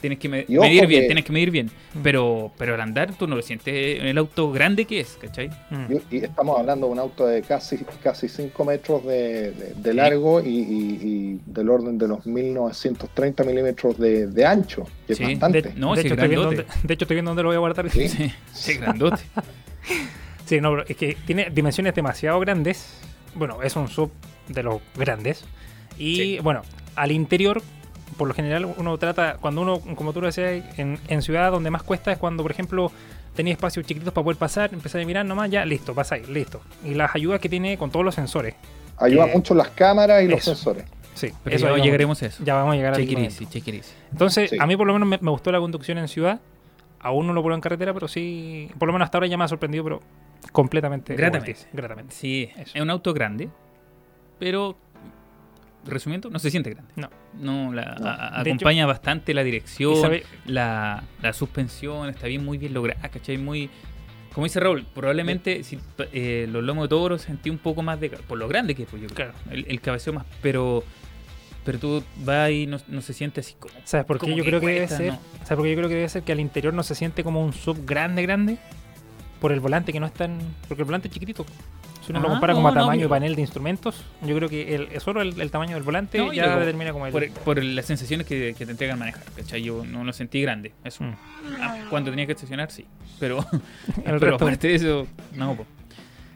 [0.00, 1.70] tienes que me- Y ojo medir bien, que- tienes que medir bien.
[2.02, 5.48] Pero, pero al andar tú no lo sientes en el auto grande que es, ¿cachai?
[5.70, 9.74] mm, Y, y estamos hablando de un auto de casi casi 5 metros de, de-
[9.74, 9.96] de Sí.
[9.96, 15.22] largo y, y- y del orden de los 1930 milímetros de, de ancho, que Sí,
[15.24, 15.62] es bastante.
[15.62, 17.56] de, No, de sí, hecho estoy viendo dónde, de hecho, estoy viendo dónde lo voy
[17.56, 17.90] a guardar.
[17.90, 18.08] Sí.
[18.08, 19.22] Sí, sí, grandote.
[20.46, 22.86] Sí, no, pero es que tiene dimensiones demasiado grandes.
[23.34, 24.12] Bueno, es un sub
[24.48, 25.44] de los grandes.
[25.98, 26.38] Y Sí.
[26.40, 26.62] bueno,
[26.94, 27.62] al interior,
[28.16, 31.70] por lo general, uno trata, cuando uno, como tú lo decías, en, en ciudad donde
[31.70, 32.90] más cuesta es cuando, por ejemplo,
[33.34, 36.60] tenía espacios chiquititos para poder pasar, empezar a mirar nomás, ya, listo, pasáis, listo.
[36.84, 38.54] Y las ayudas que tiene con todos los sensores.
[38.98, 40.84] Ayuda que- mucho las cámaras y los sensores.
[41.14, 42.44] Sí, Pero eso ya llegaremos a eso.
[42.44, 43.92] Ya vamos a llegar a Check it easy, check it easy.
[44.12, 44.56] Entonces, Sí.
[44.60, 46.40] a mí por lo menos me, me gustó la conducción en ciudad.
[47.00, 49.44] Aún no lo pruebo en carretera, pero sí, por lo menos hasta ahora ya me
[49.44, 50.02] ha sorprendido, pero
[50.52, 51.14] completamente.
[51.14, 51.56] Gratamente.
[51.72, 52.14] Gratamente.
[52.14, 52.72] Sí, Eso.
[52.74, 53.48] es un auto grande,
[54.38, 54.76] pero
[55.86, 56.92] resumiendo, no se siente grande.
[56.96, 57.10] No.
[57.40, 58.06] No, la, No.
[58.08, 63.38] a- acompaña bastante la dirección, sabe- la, la suspensión, está bien, muy bien lograda, ¿cachai?
[63.38, 63.70] Muy.
[64.34, 65.78] Como dice Raúl, probablemente si
[66.12, 68.10] eh, los lomos de toro sentí un poco más de.
[68.10, 69.32] Por lo grande que es, pues yo creo.
[69.32, 69.50] Claro.
[69.50, 70.26] El, el cabeceo más.
[70.42, 70.84] Pero.
[71.64, 73.74] Pero tú vas y no, no se siente así como.
[73.84, 75.12] ¿Sabes por qué yo que creo que debe cuesta, ser?
[75.14, 75.18] ¿no?
[75.38, 77.42] ¿Sabes por qué yo creo que debe ser que al interior no se siente como
[77.44, 78.58] un sub grande, grande?
[79.40, 80.38] Por el volante que no es tan.
[80.68, 81.44] Porque el volante es chiquitito.
[82.06, 83.06] Si uno lo Ah, compara no, como a no, tamaño mira.
[83.06, 86.32] y panel de instrumentos, yo creo que el, solo el, el tamaño del volante No,
[86.32, 87.12] y ya determina como el.
[87.12, 89.62] Por, por las sensaciones que, que te entregan manejar, ¿cachai?
[89.62, 90.72] Yo no lo sentí grande.
[90.84, 91.02] Eso.
[91.02, 91.14] Mm.
[91.60, 92.86] Ah, cuando tenía que estacionar, sí.
[93.18, 93.38] Pero,
[93.96, 95.56] El pero resto- aparte de eso, no.
[95.56, 95.66] po.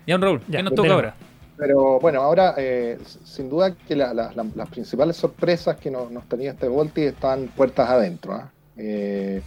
[0.07, 1.15] Ya, un Raúl, Ya, ¿qué nos de toca ahora?
[1.57, 6.11] Pero bueno, ahora eh, sin duda que la- la- la- las principales sorpresas que nos,
[6.11, 8.33] nos tenía este Volti están puertas adentro.
[8.33, 8.51] ¿ah?
[8.77, 9.43] Eh,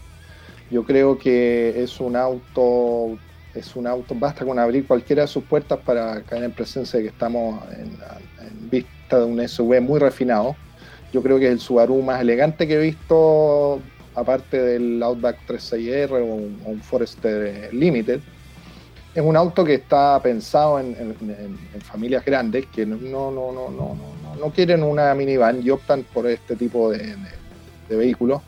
[0.72, 3.18] yo creo que es un auto,
[3.56, 7.06] es un auto, basta con abrir cualquiera de sus puertas para caer en presencia de
[7.06, 7.92] que estamos en,
[8.70, 10.56] vista de un SUV muy refinado.
[11.12, 13.80] Yo creo que es el Subaru más elegante que he visto,
[14.16, 18.20] aparte del Outback 36R o un, un Forester Limited
[19.16, 21.16] es un auto que está pensado en,
[21.84, 26.04] familias grandes que no, no, no, no, no, no, no quieren una minivan y optan
[26.14, 27.44] por este tipo de, de-
[27.90, 28.42] de vehículos.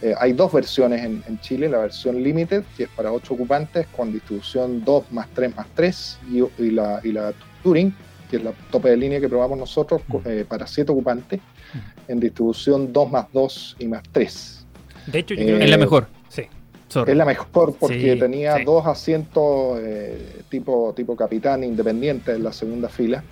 [0.00, 3.86] Eh, hay dos versiones en, en Chile, la versión Limited, que es para 8 ocupantes,
[3.88, 7.32] con distribución 2 más 3 más 3, y, y la, y la
[7.64, 7.92] Touring,
[8.30, 11.40] que es la tope de línea que probamos nosotros co- eh, para 7 ocupantes,
[12.06, 14.66] en distribución 2 más 2 y más 3.
[15.06, 16.06] De hecho, yo Eh, creo que Es la mejor.
[16.28, 16.42] Sí.
[16.88, 17.10] Sorry.
[17.10, 18.64] Es la mejor porque Sí, tenía sí.
[18.64, 23.22] dos asientos eh, tipo, tipo capitán independiente en la segunda fila.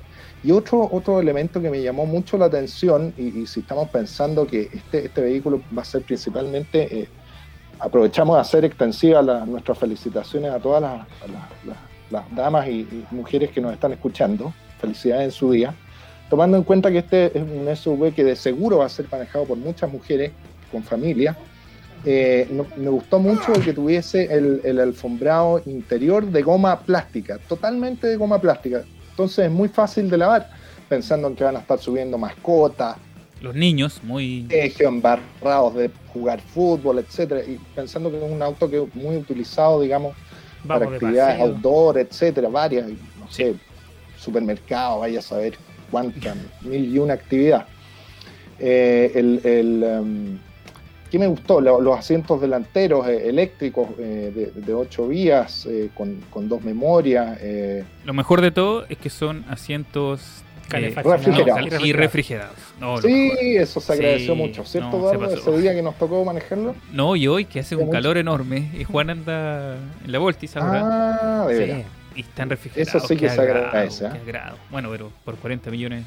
[0.46, 4.70] Y otro, otro elemento que me llamó mucho la atención, y, si estamos pensando que
[4.72, 7.08] este, este vehículo va a ser principalmente, eh,
[7.80, 11.04] aprovechamos de hacer extensivas nuestras felicitaciones a todas
[12.10, 14.54] las, damas y, mujeres que nos están escuchando.
[14.80, 15.74] Felicidades en su día.
[16.30, 19.46] Tomando en cuenta que este es un SUV que de seguro va a ser manejado
[19.46, 20.30] por muchas mujeres
[20.70, 21.36] con familia,
[22.04, 28.16] eh, me gustó mucho el que tuviese el alfombrado interior de goma plástica, totalmente de
[28.16, 28.84] goma plástica.
[29.16, 30.50] Entonces es muy fácil de lavar,
[30.90, 32.98] pensando en que van a estar subiendo mascotas,
[33.40, 34.46] Los niños, muy.
[34.78, 39.80] embarrados de jugar fútbol, etcétera, y pensando que es un auto que es muy utilizado,
[39.80, 40.14] digamos,
[40.66, 41.46] para Vamos actividades paseo.
[41.54, 43.54] outdoor, etcétera, varias, no sé,
[44.18, 45.56] supermercado, vaya a saber
[45.90, 47.66] cuántas, mil y una actividad.
[48.58, 50.38] Eh, el, el, em,
[51.16, 51.62] ¿Qué me gustó?
[51.62, 56.62] Lo- los asientos delanteros eh, eléctricos eh, de, de ocho vías, eh, con, con dos
[56.62, 57.38] memorias.
[57.40, 60.20] eh, Lo mejor de todo es que son asientos
[60.74, 61.82] eh, refrigerados.
[61.86, 62.56] y refrigerados.
[62.78, 65.34] No, sí, eso se agradeció Sí, mucho, ¿cierto, no, Eduardo?
[65.34, 66.74] Ese día que nos tocó manejarlo.
[66.92, 67.92] No, y hoy que hace un Mucho.
[67.92, 70.82] calor enorme y Juan anda en la Voltis ahora
[71.42, 71.84] Ah, de Sí.
[72.16, 72.94] y están refrigerados.
[72.94, 74.08] Eso sí que se agrado, agradece, ¿eh?
[74.08, 74.56] agrado.
[74.70, 76.04] Bueno, pero por 40 millones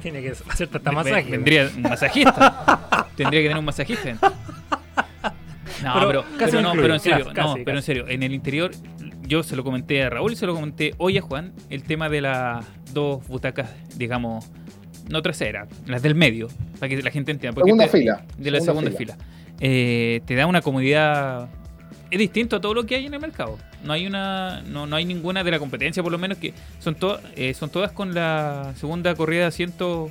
[0.00, 1.28] Tiene que hacer hasta masaje.
[1.28, 2.86] vendría un masajista.
[3.18, 4.16] Tendría que tener un masajista.
[5.82, 7.76] No, Pero pero, casi pero lo no, incluye, pero en serio, casi, no, casi, pero
[7.76, 8.72] en serio, en el interior
[9.28, 12.08] yo se lo comenté a Raúl y se lo comenté hoy a Juan, el tema
[12.08, 14.44] de las dos butacas, digamos,
[15.08, 16.48] no traseras, las del medio,
[16.80, 17.54] para que la gente entienda.
[17.54, 18.24] porque Segunda este- fila.
[18.38, 19.16] De la segunda fila.
[19.60, 21.48] Eh, te da una comodidad.
[22.10, 23.56] Es distinto a todo lo que hay en el mercado.
[23.84, 26.96] No hay una, no, no hay ninguna de la competencia, por lo menos que son
[26.96, 30.10] todas, eh, son todas con la segunda corrida de asiento,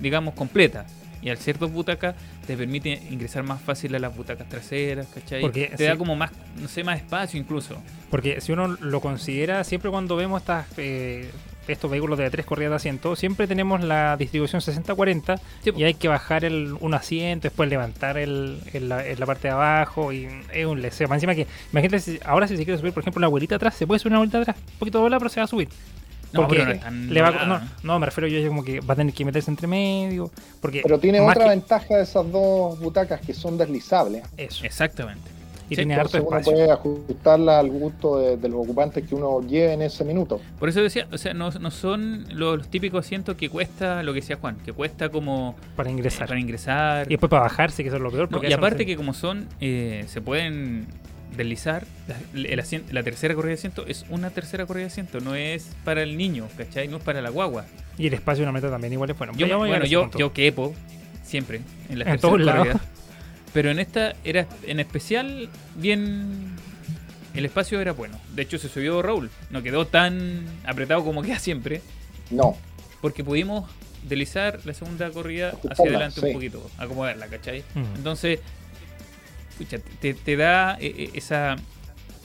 [0.00, 0.84] digamos, completa.
[1.22, 5.40] Y al ser dos butacas, te permite ingresar más fácil a las butacas traseras, ¿cachai?
[5.40, 5.84] Porque te sí.
[5.84, 7.76] da como más, no sé, más espacio incluso.
[8.10, 11.30] Porque si uno lo considera, siempre cuando vemos estas, eh,
[11.68, 15.78] estos vehículos de tres corridas de asiento, siempre tenemos la distribución 60-40 Sí, po.
[15.78, 19.46] y hay que bajar el, un asiento, después levantar el, el- la, en la parte
[19.46, 21.06] de abajo y es un leseo.
[21.06, 23.76] Más encima que, imagínate, si- ahora si se quiere subir, por ejemplo, una abuelita atrás,
[23.76, 25.68] se puede subir una abuelita atrás, un poquito doblada, pero se va a subir.
[26.32, 29.66] No, Porque pero no me refiero yo como que va a tener que meterse entre
[29.66, 30.30] medio.
[30.60, 34.22] Porque Pero tiene otra que ventaja de esas dos butacas que son deslizables.
[34.36, 34.64] Eso.
[34.64, 35.30] Exactamente.
[35.70, 36.52] Y Sí, tiene harto Entonces uno espacio.
[36.52, 40.38] puede ajustarla al gusto de, de los ocupantes que uno lleve en ese minuto.
[40.58, 44.12] Por eso decía, o sea, no, no son los, los típicos asientos que cuesta lo
[44.12, 46.28] que decía Juan, que cuesta como Para ingresar.
[46.28, 47.06] para ingresar.
[47.06, 48.24] Y después para bajarse, que eso es lo peor.
[48.30, 50.88] No, porque y no aparte se- que como son, eh, se pueden
[51.36, 52.16] deslizar, la,
[52.48, 55.68] el asien- la tercera corrida de asiento es una tercera corrida de asiento, no es
[55.84, 56.88] para el niño, ¿cachai?
[56.88, 57.64] No es para la guagua.
[57.98, 59.32] Y el espacio de una meta también igual es bueno.
[59.36, 60.74] Yo, bueno, yo, yo quepo
[61.24, 62.68] siempre en las En todos lados.
[63.52, 66.52] Pero en esta era en especial bien
[67.34, 68.18] el espacio era bueno.
[68.34, 71.82] De hecho se subió Raúl, no quedó tan apretado como queda siempre,
[72.30, 72.56] No,
[73.00, 73.70] porque pudimos
[74.08, 76.26] deslizar la segunda corrida hacia adelante sí.
[76.28, 77.62] un poquito, acomodarla, ¿cachai?
[77.96, 78.40] Entonces,
[79.58, 81.56] pucha, te, te da eh, eh, esa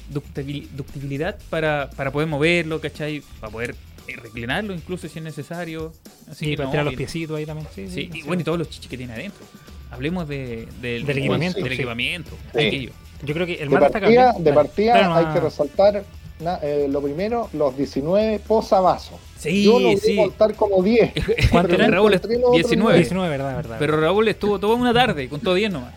[0.09, 3.21] ductibilidad para, para poder moverlo, ¿cachai?
[3.39, 3.75] Para poder
[4.07, 5.91] eh, reclinarlo incluso si es necesario.
[6.29, 7.67] Así Sí, que para no, tirar los piecitos ahí también.
[7.73, 9.45] Sí, Sí, sí, y bueno, y todos los chichis que tiene adentro.
[9.91, 11.73] Hablemos de, del, Del equipamiento, Del sí.
[11.75, 12.31] equipamiento.
[12.53, 12.67] Sí.
[12.67, 12.91] aquello.
[13.23, 16.03] Yo creo que el de partida, de partida hay que resaltar
[16.39, 19.17] na- eh, lo primero, los 19 posavasos.
[19.39, 20.15] Sí, Yo logré sí.
[20.15, 21.13] contar como 10.
[21.51, 21.89] ¿Cuánto pero eran?
[21.91, 22.83] no Raúl encontré los otros 19.
[22.83, 22.99] nueve.
[22.99, 23.75] 19, verdad, verdad.
[23.79, 25.93] Pero Raúl estuvo toda una tarde, con todo 10 nomás.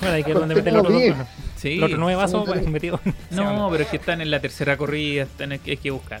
[0.00, 1.16] Bueno, hay que ver dónde Conté meter los otros, 10.
[1.56, 1.76] Sí.
[1.76, 3.00] los otros nueve vasos pues, metidos.
[3.30, 6.20] No, pero es que están en la tercera corrida, están, hay que buscar.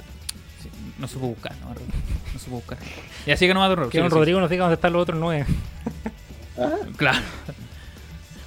[0.62, 2.78] Sí, no supo buscar, no, no supo buscar.
[3.26, 3.68] Y así que no va a.
[3.68, 4.08] Que don sí, sí.
[4.08, 5.46] Rodrigo nos diga dónde están los otros nueve.
[6.96, 7.18] Claro.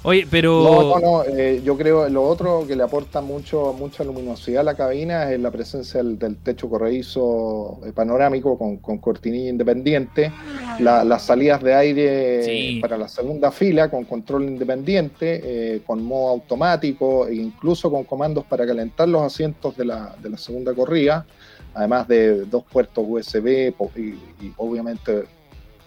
[0.06, 0.64] Oye, pero.
[0.64, 1.24] No, no, no.
[1.24, 5.40] eh, yo creo lo otro que le aporta mucho mucha luminosidad a la cabina es
[5.40, 10.32] la presencia del, del techo corredizo eh, panorámico con, con cortinilla independiente,
[10.80, 12.80] la- las salidas de aire Sí.
[12.82, 18.46] para la segunda fila con control independiente, eh, con modo automático e incluso con comandos
[18.46, 21.26] para calentar los asientos de la, de la segunda corrida,
[21.74, 25.24] además de dos puertos USB y, y obviamente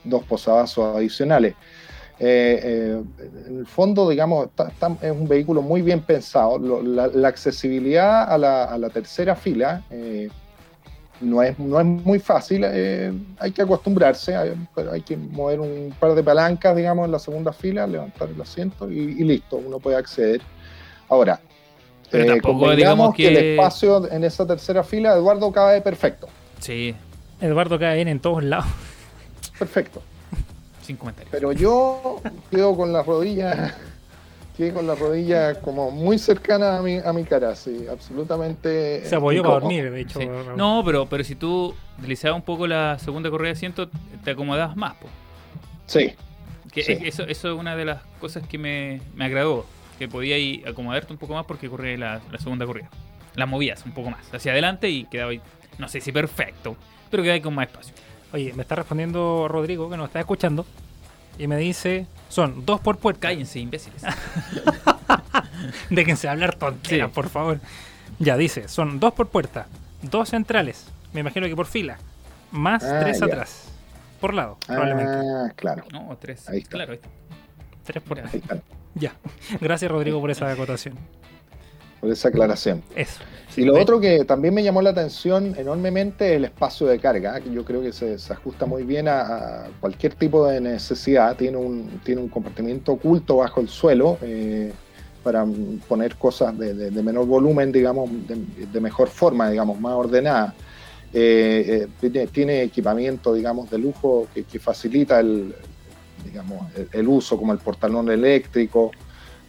[0.05, 1.55] dos posavasos adicionales.
[2.21, 3.03] Eh, eh,
[3.49, 6.59] en el fondo, digamos, está- está- es un vehículo muy bien pensado.
[6.59, 10.29] Lo- la, la accesibilidad a la, a la tercera fila eh,
[11.21, 12.65] no, es, no es muy fácil.
[12.67, 17.13] eh, hay que acostumbrarse, hay, pero hay que mover un par de palancas, digamos, en
[17.13, 20.41] la segunda fila, levantar el asiento y, y listo, uno puede acceder.
[21.09, 21.39] Ahora,
[22.11, 23.29] Pero eh, tampoco digamos que...
[23.29, 26.29] el que- espacio en esa tercera fila, Eduardo, cabe perfecto.
[26.59, 26.95] Sí.
[27.41, 28.67] Eduardo cae bien en todos lados.
[29.57, 30.03] Perfecto.
[30.89, 31.31] Sin comentarios.
[31.31, 33.75] Pero yo quedo con las rodillas,
[34.57, 39.05] quedé con las rodillas como muy cercanas a mi, a mi cara, sí, absolutamente.
[39.05, 40.19] Se apoyó para dormir, de hecho.
[40.19, 40.27] Sí.
[40.57, 43.91] No, pero, pero si tú deslizabas un poco la segunda correa de asiento,
[44.25, 45.09] te acomodabas más, po.
[45.85, 46.15] Sí,
[46.73, 46.97] Que Sí.
[47.03, 49.67] eso, eso es una de las cosas que me, me agradó.
[49.99, 52.89] Que podías ahí acomodarte un poco más porque corría la, la segunda corrida.
[53.35, 55.41] La movías un poco más hacia adelante y quedaba ahí,
[55.77, 56.77] no sé si perfecto,
[57.11, 57.95] pero quedaba ahí con más espacio.
[58.33, 60.67] Oye, me está respondiendo Rodrigo, que nos está escuchando.
[61.39, 63.21] Y me dice, son dos por puerta.
[63.29, 64.03] Cállense, imbéciles.
[65.91, 67.15] Déjense hablar tonteras, Sí.
[67.15, 67.61] por favor.
[68.19, 69.67] Ya, dice, son dos por puerta,
[70.03, 71.99] dos centrales, me imagino que por fila,
[72.51, 73.27] más Ah, tres ya.
[73.27, 73.69] atrás,
[74.21, 75.13] por lado, probablemente.
[75.13, 76.49] ah, claro, No, tres.
[76.49, 76.71] Ahí está.
[76.71, 77.09] Claro, ahí está.
[77.85, 78.59] Tres por ahí está,
[78.95, 79.15] Ya.
[79.61, 80.97] Gracias, Rodrigo, por esa acotación.
[82.01, 82.83] Por esa aclaración.
[82.97, 83.21] Eso.
[83.57, 87.41] Y lo otro que también me llamó la atención enormemente es el espacio de carga,
[87.41, 89.21] que yo creo que se, se ajusta muy bien a,
[89.65, 91.35] a cualquier tipo de necesidad.
[91.37, 94.73] Tiene un, tiene un compartimiento oculto bajo el suelo eh,
[95.25, 95.45] para
[95.89, 98.37] poner cosas de, de- de menor volumen, digamos, de,
[98.73, 100.55] de mejor forma, digamos, más ordenada.
[101.13, 105.53] Eh, eh, tiene, tiene equipamiento, digamos, de lujo que, que facilita el,
[106.25, 108.93] digamos, el, el uso, como el portalón eléctrico,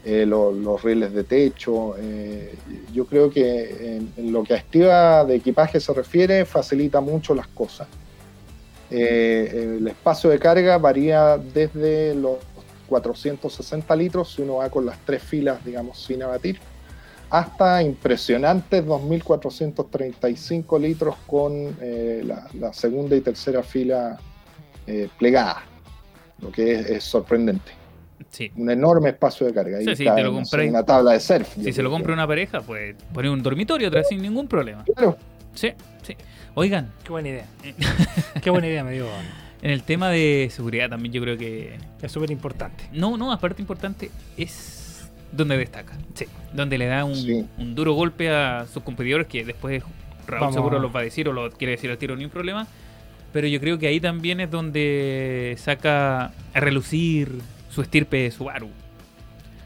[0.05, 1.95] eh, lo- los rieles de techo.
[1.97, 2.55] eh,
[2.93, 7.47] yo creo que en, lo que a estiva de equipaje se refiere, facilita mucho las
[7.47, 7.87] cosas.
[8.91, 12.37] Eh, el espacio de carga varía desde los
[12.87, 16.59] 460 litros, si uno va con las tres filas, digamos, sin abatir,
[17.29, 21.77] hasta impresionantes 2.435 litros con
[22.23, 24.17] la, segunda y tercera fila
[25.19, 25.61] plegada,
[26.41, 27.78] lo que es sorprendente
[28.31, 28.51] Sí.
[28.55, 29.79] un enorme espacio de carga.
[29.79, 30.69] Sí, sí, cabe, te lo no sé, compráis.
[30.69, 31.47] una tabla de surf.
[31.55, 34.83] Si se lo compra una pareja, pues poner un dormitorio atrás sin ningún problema.
[34.83, 35.17] Claro,
[35.53, 35.71] Sí,
[36.03, 36.15] sí.
[36.53, 37.45] Oigan, Qué buena idea.
[38.41, 39.07] Qué buena idea me dio.
[39.61, 41.77] en el tema de seguridad también yo creo que...
[42.01, 42.83] Es súper importante.
[42.93, 45.93] No, no, aparte importante es donde destaca.
[46.13, 46.25] Sí.
[46.53, 47.45] Donde le da un, Sí.
[47.57, 49.83] un duro golpe a sus competidores que después
[50.27, 50.55] Raúl Vamos.
[50.55, 52.67] seguro los va a decir o lo quiere decir al tiro, ni un problema.
[53.33, 57.31] Pero yo creo que ahí también es donde saca a relucir
[57.69, 58.69] su estirpe Subaru.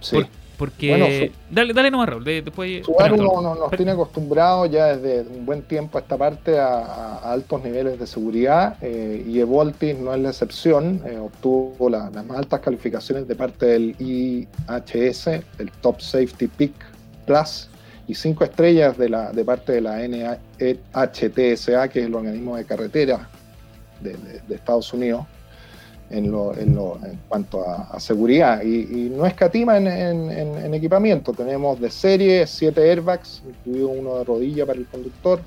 [0.01, 0.17] sí.
[0.17, 0.89] Por- porque...
[0.89, 2.23] Bueno, su- dale, dale nomás, Raúl.
[2.23, 6.59] de- después Subaru no, nos tiene acostumbrados ya desde un buen tiempo a esta parte
[6.59, 11.01] a, altos niveles de seguridad eh, y Evoltis no es la excepción.
[11.07, 16.71] eh, obtuvo la- las más altas calificaciones de parte del IHS, el Top Safety Peak
[17.25, 17.67] Plus,
[18.07, 22.65] y cinco estrellas de, la, de parte de la NHTSA, que es el organismo de
[22.65, 23.27] carretera
[24.01, 25.25] de, de- de Estados Unidos.
[26.15, 30.29] En, lo, en, lo- en cuanto a, a seguridad y, y no escatima en, en-
[30.31, 31.33] en- en equipamiento.
[31.33, 35.41] Tenemos de serie 7 airbags, incluido uno de rodilla para el conductor,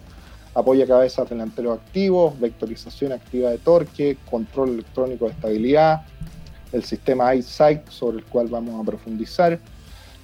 [0.55, 6.03] apoya cabezas delanteros activos, vectorización activa de torque, control electrónico de estabilidad,
[6.73, 9.59] el sistema EyeSight sobre el cual vamos a profundizar,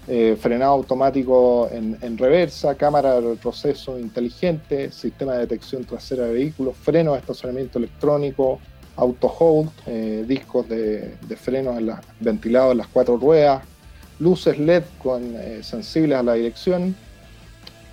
[0.08, 6.32] eh, frenado automático en, en reversa, cámara de retroceso inteligente, sistema de detección trasera de
[6.32, 8.58] vehículos, freno de estacionamiento electrónico,
[8.96, 13.62] auto hold, eh, discos de, de frenos en las- ventilados en las cuatro ruedas,
[14.18, 16.94] luces LED con, eh, sensibles a la dirección.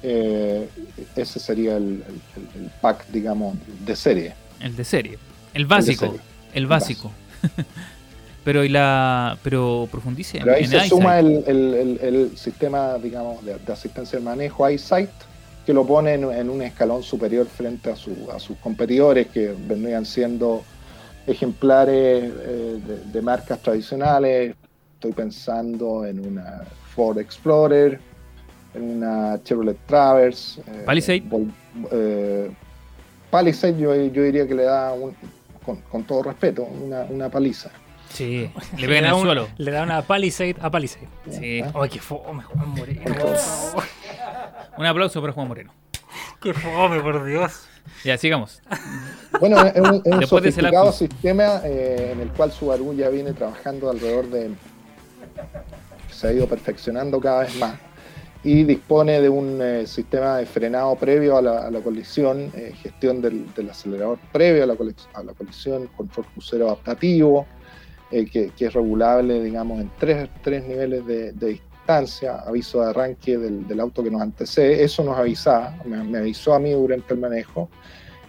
[0.01, 0.69] Eh,
[1.15, 2.03] ese sería el,
[2.35, 4.33] el- el pack, digamos, de serie.
[4.61, 5.17] El de serie.
[5.53, 6.05] El básico.
[6.05, 6.19] serie.
[6.53, 7.11] El básico.
[8.43, 9.37] pero y la.
[9.43, 10.89] Pero profundice Pero ahí en se EyeSight.
[10.89, 15.09] suma el, sistema, digamos, de, de asistencia de manejo EyeSight,
[15.65, 19.53] que lo pone en, en un escalón superior frente a, su- a sus competidores, que
[19.67, 20.63] vendrían siendo
[21.31, 24.55] ejemplares eh, de, de marcas tradicionales.
[24.95, 26.63] Estoy pensando en una
[26.95, 27.99] Ford Explorer,
[28.73, 30.61] en una Chevrolet Traverse.
[30.61, 31.23] eh, Palisade.
[31.23, 31.51] Vol-
[31.91, 32.51] eh,
[33.31, 35.15] Palisade yo, yo diría que le da, un-
[35.65, 37.69] con, con todo respeto, una, una paliza.
[38.09, 39.47] Sí, le pegan da al suelo.
[39.57, 41.07] Le da una Palisade a Palisade.
[41.29, 41.61] Sí.
[41.73, 43.01] Ay, qué fome, Juan Moreno.
[44.77, 45.71] Un aplauso para Juan Moreno.
[46.41, 47.65] Qué fome, por Dios.
[48.03, 48.61] Ya, sigamos.
[49.39, 53.89] Bueno, es un, es un sofisticado sistema eh, en el cual Subaru ya viene trabajando
[53.89, 54.51] alrededor de...
[56.11, 57.75] se ha ido perfeccionando cada vez más
[58.41, 62.73] y dispone de un eh, sistema de frenado previo a la, a la colisión, eh,
[62.81, 67.45] gestión del, del acelerador previo a la, cole- a la colisión, control crucero adaptativo,
[68.11, 71.51] eh, que, que es regulable, digamos, en tres, tres niveles de, de
[71.93, 76.19] distancia, aviso de arranque del, del auto que nos antecede, eso nos avisaba, me, me
[76.19, 77.67] avisó a mí durante el manejo,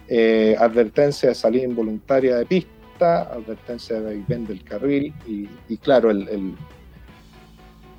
[0.07, 6.09] eh, advertencia de salida involuntaria de pista, advertencia de vaivén del carril y, y claro,
[6.09, 6.55] el, el,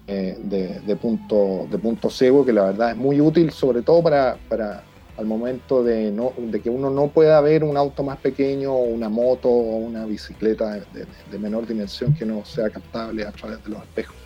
[0.08, 4.02] eh, de, de punto, de punto ciego, que la verdad es muy útil, sobre todo
[4.02, 4.82] para, para
[5.16, 9.08] al momento de, no, de que uno no pueda ver un auto más pequeño una
[9.08, 13.62] moto o una bicicleta de, de- de menor dimensión que no sea captable a través
[13.62, 14.16] de los espejos.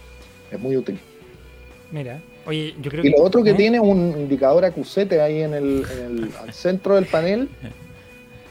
[0.50, 0.98] Es muy útil.
[1.90, 3.16] Mira, oye, yo creo Y que.
[3.16, 3.54] lo otro que ¿eh?
[3.54, 7.48] tiene un indicador acusete ahí en el, en el al centro del panel,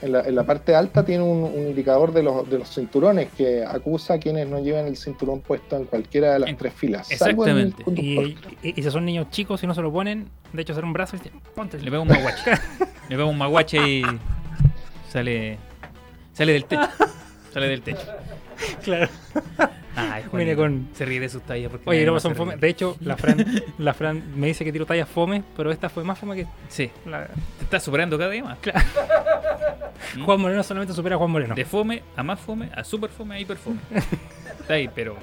[0.02, 3.30] en la, en la parte alta tiene un, un indicador de los, de los cinturones
[3.36, 6.74] que acusa a quienes no llevan el cinturón puesto en cualquiera de las En- tres
[6.74, 7.12] filas.
[7.12, 7.84] exactamente.
[7.96, 10.86] Y, y- y si son niños chicos y no se lo ponen, de hecho, hacer
[10.86, 11.80] un brazo y dicen, ponte.
[11.80, 12.52] Le pego un maguache.
[13.10, 14.04] Le pego un maguache y
[15.10, 15.58] sale.
[16.34, 16.88] Sale del techo.
[17.54, 18.06] Sale del techo.
[18.84, 19.10] Claro.
[19.98, 22.58] Ay, Viene con- Se ríe de sus tallas porque Oye, no, son fome.
[22.58, 23.46] De hecho, la Fran,
[23.78, 26.92] la Fran me dice que tiro tallas fome, pero esta fue más fome que Sí,
[27.06, 27.28] la.
[27.28, 28.58] te estás superando cada día más.
[30.18, 30.24] ¿Mm?
[30.24, 31.56] Juan Moreno solamente supera a Juan Moreno.
[31.56, 33.80] De fome a más fome, a super fome, a hiper fome.
[34.60, 35.16] Está ahí, pero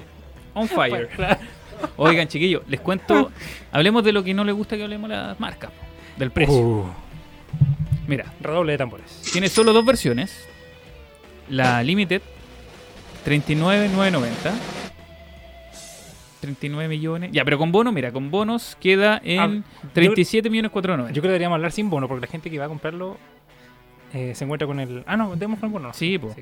[0.55, 1.07] on fire.
[1.15, 1.39] Claro.
[1.97, 3.31] Oigan, chiquillos, les cuento.
[3.71, 5.71] Hablemos de lo que no les gusta que hablemos las marcas.
[6.17, 6.55] Del precio.
[6.55, 6.85] Uh,
[8.07, 9.21] Mira, redoble de tambores.
[9.31, 10.47] tiene solo dos versiones.
[11.49, 12.21] La Limited,
[13.23, 14.53] 39,990.
[16.41, 17.31] 39 millones.
[17.31, 21.13] Ya, pero con bono, mira, con bonos queda en Ah, 37 millones 490.
[21.15, 23.17] Yo creo que deberíamos hablar sin bono, porque la gente que va a comprarlo
[24.13, 25.03] eh, se encuentra con el.
[25.07, 25.93] Ah, no, demos con el bono.
[25.93, 26.35] Sí, po.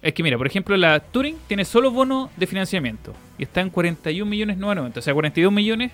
[0.00, 3.70] Es que mira, por ejemplo, la Touring tiene solo bono de financiamiento y está en
[3.70, 5.00] 41 millones 990.
[5.00, 5.90] O sea, 42 millones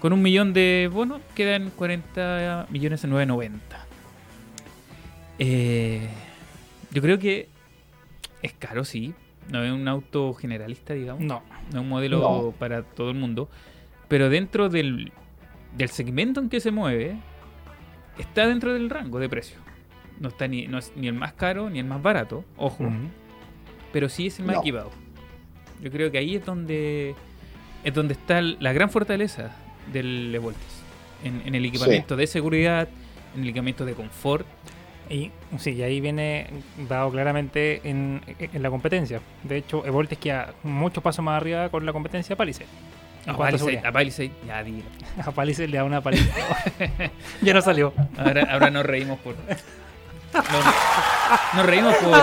[0.00, 3.84] con un millón de bonos quedan 40 millones 990.
[5.38, 6.08] Eh,
[6.92, 7.48] yo creo que
[8.42, 9.12] es caro, sí.
[9.50, 11.22] No es un auto generalista, digamos.
[11.22, 11.42] No.
[11.72, 12.50] No es un modelo No.
[12.58, 13.48] para todo el mundo.
[14.08, 15.12] Pero dentro del,
[15.76, 17.16] del segmento en que se mueve,
[18.18, 19.56] está dentro del rango de precio.
[20.20, 22.88] No está ni, no es ni el más caro ni el más barato, ojo,
[23.92, 24.60] pero sí es el más No.
[24.62, 24.90] equipado.
[25.82, 27.14] Yo creo que ahí es donde
[27.84, 29.52] es donde está la gran fortaleza
[29.92, 30.82] del Evoltes.
[31.22, 32.88] En, en el equipamiento de seguridad,
[33.34, 34.46] en el equipamiento de confort.
[35.08, 36.48] Y sí, y ahí viene
[36.88, 39.20] dado claramente en, en la competencia.
[39.44, 42.66] De hecho, Evoltes queda muchos pasos más arriba con la competencia Palisade.
[43.24, 44.84] En A Palisade, a Palisade, ya dilo.
[45.24, 46.32] A Palisade le da una paliza.
[47.42, 47.92] ya no salió.
[48.16, 49.34] Ahora, ahora nos reímos por.
[50.32, 50.64] Nos,
[51.54, 52.16] nos reímos por.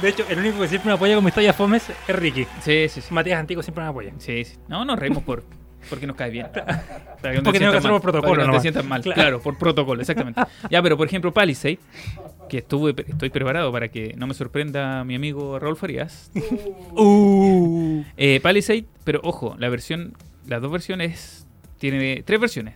[0.00, 2.46] De hecho, el único que siempre me apoya con mis tallas fomes es Ricky.
[2.60, 3.12] Sí, sí, sí.
[3.12, 4.12] Matías Antico siempre me apoya.
[4.18, 4.56] Sí, sí.
[4.68, 5.42] No, nos reímos por.
[5.88, 6.46] Porque nos cae bien.
[6.54, 9.02] Para que no Porque que hacer por protocolo para que no te sientas mal.
[9.02, 9.20] Claro.
[9.20, 9.40] Claro.
[9.40, 10.40] por protocolo, exactamente.
[10.70, 11.78] Ya, pero por ejemplo, Palisade,
[12.48, 16.30] que estuve, estoy preparado para que no me sorprenda mi amigo Raúl Farías.
[16.92, 18.04] Uh.
[18.16, 20.14] Eh, Palisade, pero ojo, la versión,
[20.46, 21.46] las dos versiones,
[21.78, 22.74] tiene tres versiones.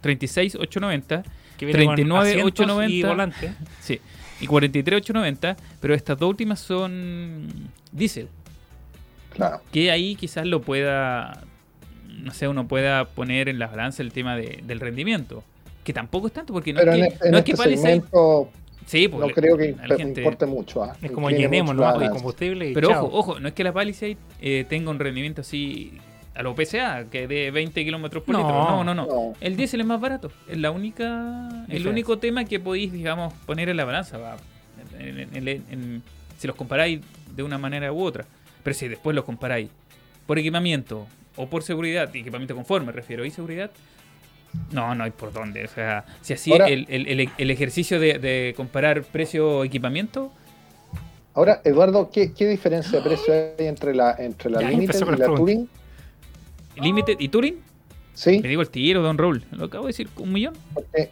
[0.00, 1.22] 36,890,
[1.56, 2.92] Que viene con 39, asientos 890.
[2.94, 3.54] y volante.
[3.80, 4.00] sí,
[4.40, 7.48] y 43,890, pero estas dos últimas son
[7.92, 8.28] diésel.
[9.34, 9.62] Claro.
[9.72, 11.44] que ahí quizás lo pueda,
[12.18, 15.42] no sé, uno pueda poner en la balanza el tema de- del rendimiento.
[15.84, 17.76] Que tampoco es tanto, porque no Pero es en, que, en no es este que
[17.76, 18.50] segmento
[18.86, 20.82] Sí, pues, no creo que la gente- importe mucho.
[20.84, 20.96] ¿ah?
[21.00, 23.06] Es como llenemos nomás la de combustible y Pero chao.
[23.06, 25.92] ojo, ojo, no es que la Palisade eh, tenga un rendimiento así
[26.34, 28.40] a lo PSA, que de 20 kilómetros por No.
[28.40, 28.54] litro.
[28.54, 29.32] No, no, no, No.
[29.40, 30.32] El diésel es más barato.
[30.48, 34.18] Es la única, el único tema que podéis, digamos, poner en la balanza.
[34.18, 34.36] va,
[34.98, 36.02] en- en- en- en-
[36.38, 37.00] si los comparáis
[37.34, 38.24] de una manera u otra.
[38.64, 39.68] Pero si después los comparáis
[40.26, 43.70] por equipamiento o por seguridad, equipamiento conforme, me refiero, y seguridad,
[44.70, 45.64] no, no hay por dónde.
[45.64, 50.32] O sea, si así Ahora- el, el- el- el ejercicio de, de comparar precio-equipamiento,
[51.34, 55.24] Ahora, Eduardo, ¿qué, qué diferencia de precio hay entre la, entre la Limited y la.
[55.26, 55.68] Touring?
[56.76, 57.56] Limited y Touring,
[58.12, 61.10] Sí, le digo el tiro, Don Raúl, lo acabo de decir, un millón, porque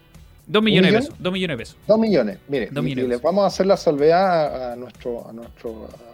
[0.52, 1.76] dos millones de pesos, dos millones de pesos.
[1.86, 2.38] Dos millones.
[2.48, 3.04] Mire, Dos y- millones.
[3.04, 5.70] y les vamos a hacer la salvedad a, a nuestro, a nuestra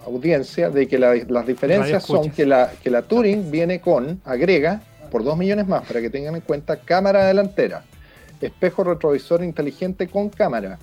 [0.06, 4.80] audiencia de que la- las diferencias son que la, que la Touring viene con, agrega,
[5.10, 7.84] por dos millones más, para que tengan en cuenta, cámara delantera,
[8.40, 10.78] espejo retrovisor inteligente con cámara.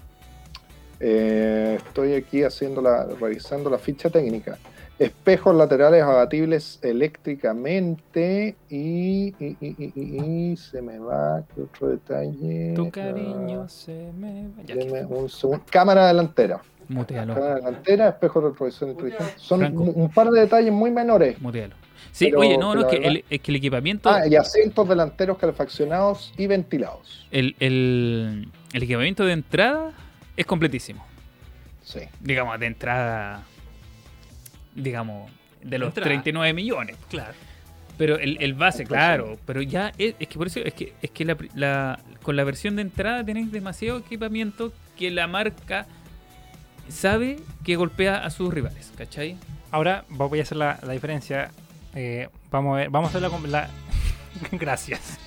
[0.99, 4.57] Eh, estoy aquí haciendo la, revisando la ficha técnica.
[4.99, 11.89] Espejos laterales abatibles eléctricamente y, y- y- y- y- y se me va, ¿qué otro
[11.89, 12.73] detalle?
[12.75, 14.63] Tu Ah, cariño se me va.
[14.65, 15.63] Ya, Deme un segundo.
[15.69, 16.62] Cámara delantera.
[16.89, 19.34] Mutealo, Cámara delantera, espejo de retrovisor inteligente.
[19.38, 19.84] Son Franco.
[19.84, 21.41] un, par de detalles muy menores.
[21.41, 21.75] mutealo.
[22.12, 24.27] Sí, Pero- oye, no, no, pero es que la el, es que el equipamiento, Ah,
[24.27, 27.25] y asientos delanteros calefaccionados y ventilados.
[27.32, 29.91] el, el, el equipamiento de entrada
[30.38, 31.03] es completísimo.
[31.82, 32.01] Sí.
[32.20, 33.43] Digamos, de entrada,
[34.76, 36.07] digamos, de los Entrada.
[36.09, 36.97] 39 millones.
[37.09, 37.34] Claro.
[37.97, 39.38] Pero el, el base, claro.
[39.45, 42.43] Pero ya es, es que por eso es que, es que la, la- con la
[42.43, 45.86] versión de entrada tenéis demasiado equipamiento que la marca
[46.89, 49.38] sabe que golpea a sus rivales, ¿cachai?
[49.71, 51.51] Ahora voy a hacer la, la diferencia.
[51.95, 53.47] Eh, vamos a ver, vamos a hacer la.
[53.47, 53.69] la-
[54.51, 55.19] Gracias.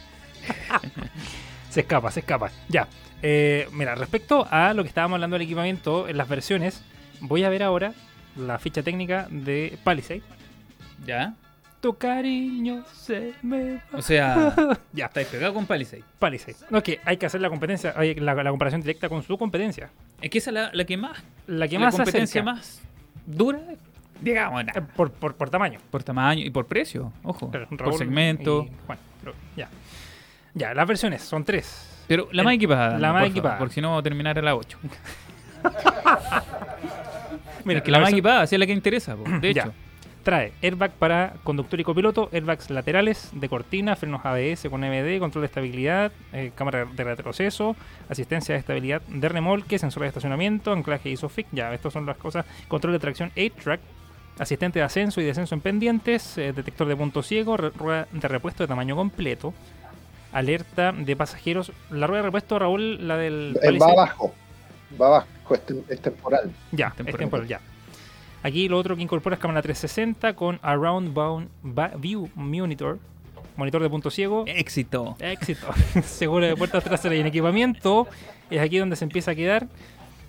[1.70, 2.50] se escapa, se escapa.
[2.68, 2.88] Ya.
[3.22, 6.82] Eh, mira, respecto a lo que estábamos hablando del equipamiento en las versiones,
[7.20, 7.92] voy a ver ahora
[8.36, 10.22] la ficha técnica de Palisade.
[11.06, 11.34] ¿Ya?
[11.80, 13.80] Tu cariño se me va.
[13.92, 14.54] O sea,
[14.92, 16.02] Ya, estáis pegado con Palisade.
[16.18, 16.56] Palisade.
[16.70, 19.36] No, es que hay que hacer la competencia, hay- la, la comparación directa con su
[19.38, 19.90] competencia.
[20.20, 21.22] Es que esa es la, la que más.
[21.46, 22.80] La que la más competencia acerca, más
[23.26, 23.60] dura,
[24.20, 24.80] digamos, eh, nada.
[24.96, 25.78] por, por, por tamaño.
[25.90, 27.12] por tamaño y por precio.
[27.22, 27.50] Ojo.
[27.50, 28.64] Por segmento.
[28.68, 28.72] y
[29.20, 29.68] pero ya.
[30.54, 32.04] Ya, las versiones son tres.
[32.08, 32.98] Pero la El- más equipada.
[32.98, 33.58] la más equipada.
[33.58, 34.78] Porque si no, terminar a las 8.
[37.66, 39.62] Mira, que la más versión- equipada, así es la que interesa, po, de Ya.
[39.62, 39.72] hecho.
[40.22, 45.42] Trae airbag para conductor y copiloto, airbags laterales de cortina, frenos ABS con MD, control
[45.42, 47.76] de estabilidad, eh, cámara de retroceso,
[48.08, 52.44] asistencia de estabilidad de remolque, sensor de estacionamiento, anclaje ISOFIX, ya, estas son las cosas,
[52.66, 53.78] control de tracción 8-track,
[54.40, 58.64] asistente de ascenso y descenso en pendientes, eh, detector de punto ciego, rueda de repuesto
[58.64, 59.54] de tamaño completo,
[60.32, 61.70] alerta de pasajeros.
[61.90, 63.56] La rueda de repuesto, Raúl, la del...
[63.62, 64.34] Eh, va abajo,
[65.00, 66.52] va abajo, es, tem- es temporal.
[66.72, 67.08] ya, Temporal.
[67.14, 67.60] es temporal, ya.
[68.42, 72.98] Aquí lo otro que incorpora es cámara 360 con Around Bound Ba- View Monitor,
[73.56, 74.44] monitor de punto ciego.
[74.46, 75.16] Éxito.
[75.18, 75.66] Éxito.
[76.04, 78.06] Seguro de puertas traseras y en equipamiento.
[78.50, 79.66] Es aquí donde se empieza a quedar.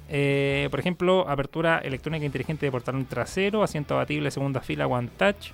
[0.10, 5.50] Eh, por ejemplo, apertura electrónica inteligente de portalón trasero, asiento abatible segunda fila One Touch,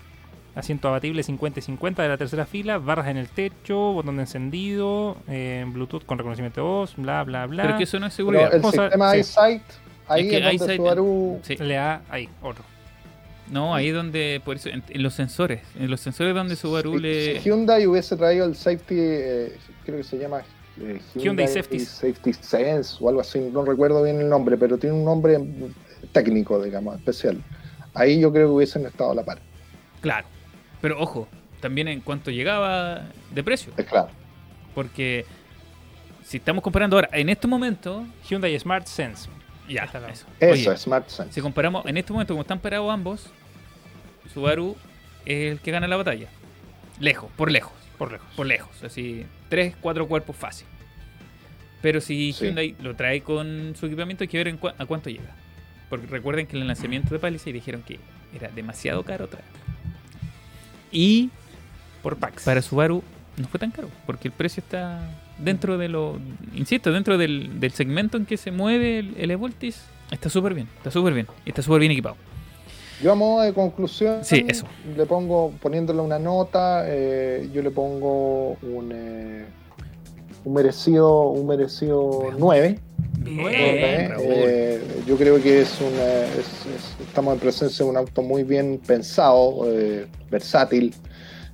[0.55, 4.23] asiento abatible 50 y 50 de la tercera fila, barras en el techo, botón de
[4.23, 7.63] encendido, eh, Bluetooth con reconocimiento de voz, bla, bla, bla.
[7.63, 8.53] Pero es que eso no es Pero seguridad.
[8.53, 9.15] el Vamos a- sistema sí.
[9.17, 9.61] EyeSight,
[10.07, 11.55] ahí Es es, que donde EyeSight- Subaru Sí.
[11.57, 12.63] Le da ahí, otro.
[13.51, 15.61] No, ahí donde, por eso, en, en los sensores.
[15.77, 17.39] En los sensores donde Subaru Si- le.
[17.41, 20.41] Si Hyundai hubiese traído el safety, eh, creo que se llama
[20.81, 21.79] eh, Hyundai Safety.
[21.79, 25.37] Safety Sense o algo así, no recuerdo bien el nombre, pero tiene un nombre
[26.11, 27.41] técnico, digamos, especial.
[27.93, 29.39] Ahí yo creo que hubiesen estado a la par,
[30.01, 30.25] Claro.
[30.83, 31.29] Pero ojo,
[31.61, 33.71] también en cuanto llegaba de precio.
[33.77, 34.09] es claro.
[34.75, 35.25] Porque
[36.25, 38.05] si estamos comparando ahora, en este momento.
[38.29, 39.29] Hyundai Smart Sense.
[39.69, 40.25] Ya, Está eso.
[40.41, 41.31] Eso, Oye, Smart Sense.
[41.31, 43.29] si comparamos en este momento, como están parados ambos,
[44.33, 44.75] Subaru
[45.25, 46.27] es el que gana la batalla.
[46.99, 47.71] Lejos, por lejos.
[47.97, 48.27] Por lejos.
[48.35, 50.67] por lejos, así tres, cuatro cuerpos fácil.
[51.81, 52.47] Pero si Sí.
[52.47, 55.33] Hyundai lo trae con su equipamiento, hay que ver en a cuánto llega.
[55.89, 57.99] Porque recuerden que en el lanzamiento de Palisade dijeron que
[58.35, 59.45] era demasiado caro traer.
[60.93, 61.29] Y
[62.01, 62.43] Por Pax.
[62.43, 63.03] para Subaru
[63.37, 66.19] no fue tan caro, porque el precio está dentro de lo,
[66.53, 69.81] insisto, dentro del, del segmento en que se mueve el, el E-Voltis,
[70.11, 72.15] está súper bien, está súper bien, está súper bien equipado.
[73.01, 74.65] Yo a modo de conclusión, Sí, eso.
[74.95, 79.45] le pongo, poniéndole una nota, eh, yo le pongo un, eh,
[80.45, 82.79] un merecido, un merecido 9.
[83.17, 83.79] Bien,
[84.11, 88.21] Eh, eh, yo creo que es una, es- es- estamos en presencia de un auto
[88.21, 90.93] muy bien pensado, eh, versátil,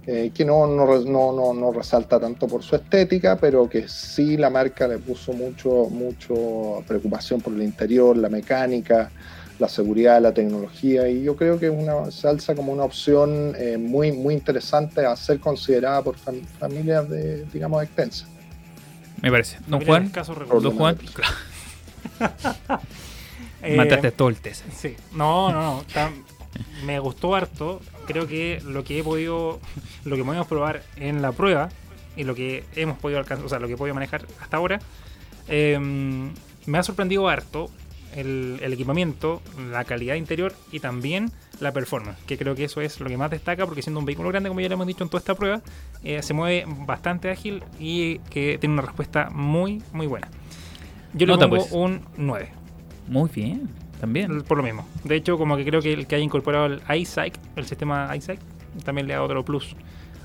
[0.07, 4.37] eh, que no, no, no, no, no resalta tanto por su estética, pero que sí
[4.37, 9.11] la marca le puso mucho, mucho preocupación por el interior, la mecánica,
[9.59, 13.53] la seguridad, la tecnología, y yo creo que es una, se alza como una opción
[13.57, 18.27] eh, muy, muy interesante a ser considerada por fam- familias de, digamos, extensas.
[19.21, 19.57] Me parece.
[19.67, 20.03] Don Juan.
[20.61, 20.95] Don Juan,
[23.61, 24.63] Eh, mataste todo el test.
[24.71, 25.85] Sí, no, no, no.
[26.85, 27.81] me gustó harto.
[28.07, 29.59] Creo que lo que he podido,
[30.05, 31.67] lo que podemos probar en la prueba
[32.15, 34.79] y lo que hemos podido alcanzar, o sea, lo que he podido manejar hasta ahora,
[35.49, 37.69] eh, me ha sorprendido harto
[38.15, 39.41] el, el equipamiento,
[39.71, 43.31] la calidad interior y también la performance, que creo que eso es lo que más
[43.31, 45.61] destaca, porque siendo un vehículo grande, como ya le hemos dicho en toda esta prueba,
[46.03, 50.29] eh, se mueve bastante ágil y que tiene una respuesta muy, muy buena.
[51.13, 51.71] Yo le Nota, pongo pues.
[51.71, 52.49] un 9.
[53.07, 54.41] Muy bien, también.
[54.43, 54.87] Por lo mismo.
[55.03, 58.39] De hecho, como que creo que el que haya incorporado el iSight, el sistema iSight,
[58.83, 59.75] también le da otro plus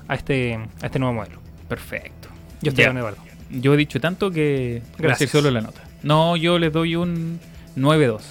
[0.07, 1.39] a este, a este nuevo modelo.
[1.67, 2.29] Perfecto.
[2.61, 3.17] Yo estoy con Eduardo.
[3.49, 5.29] Yo he dicho tanto que Gracias.
[5.29, 5.81] solo la nota.
[6.03, 7.39] No, yo les doy un
[7.75, 8.21] 9-2.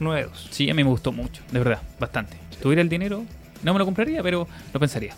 [0.00, 0.28] 9-2.
[0.50, 2.36] Sí, a mí me gustó mucho, de verdad, bastante.
[2.50, 3.24] Si tuviera el dinero,
[3.62, 5.14] no me lo compraría, pero lo pensaría.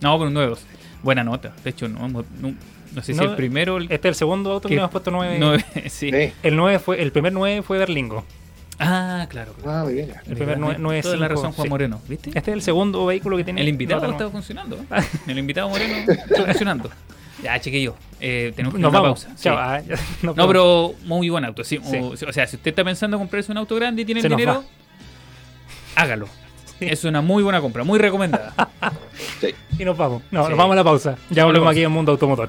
[0.00, 0.58] No, pero un 9-2.
[1.02, 1.52] Buena nota.
[1.64, 3.76] De hecho, no, no, no sé si No, el primero.
[3.76, 4.76] El, Este es el segundo auto que ¿Qué?
[4.76, 5.36] le hemos puesto 9.
[5.38, 6.10] nueve, sí.
[6.10, 6.32] Sí.
[6.42, 8.24] El 9 fue, el primer 9 fue Berlingo.
[8.78, 9.54] Ah, claro.
[9.64, 10.12] Ah, muy bien.
[10.26, 12.00] El primer 9, 9 Toda la razón, Juan Moreno.
[12.08, 12.28] ¿Viste?
[12.30, 13.62] Este es el segundo vehículo que tiene.
[13.62, 14.28] El invitado nueve.
[14.30, 14.76] funcionando.
[14.76, 15.02] ¿eh?
[15.26, 16.90] El invitado Moreno está funcionando.
[17.42, 17.94] Ya, chiquillo.
[18.20, 19.24] Eh, tenemos que Nos una vamos.
[19.24, 19.40] pausa.
[19.42, 19.56] Chao.
[19.58, 21.64] ah, ya, No, pero muy buen auto.
[21.64, 21.96] Sí, Sí.
[21.96, 24.26] O, o sea, si usted está pensando en comprarse un auto grande y tiene Se
[24.26, 24.64] el dinero,
[25.94, 26.28] hágalo.
[26.80, 28.54] Es una muy buena compra, muy recomendada.
[29.78, 30.22] Y nos vamos.
[30.30, 30.50] No, Sí.
[30.50, 31.16] nos vamos a la pausa.
[31.30, 32.48] Ya volvemos aquí en Mundo Automotor.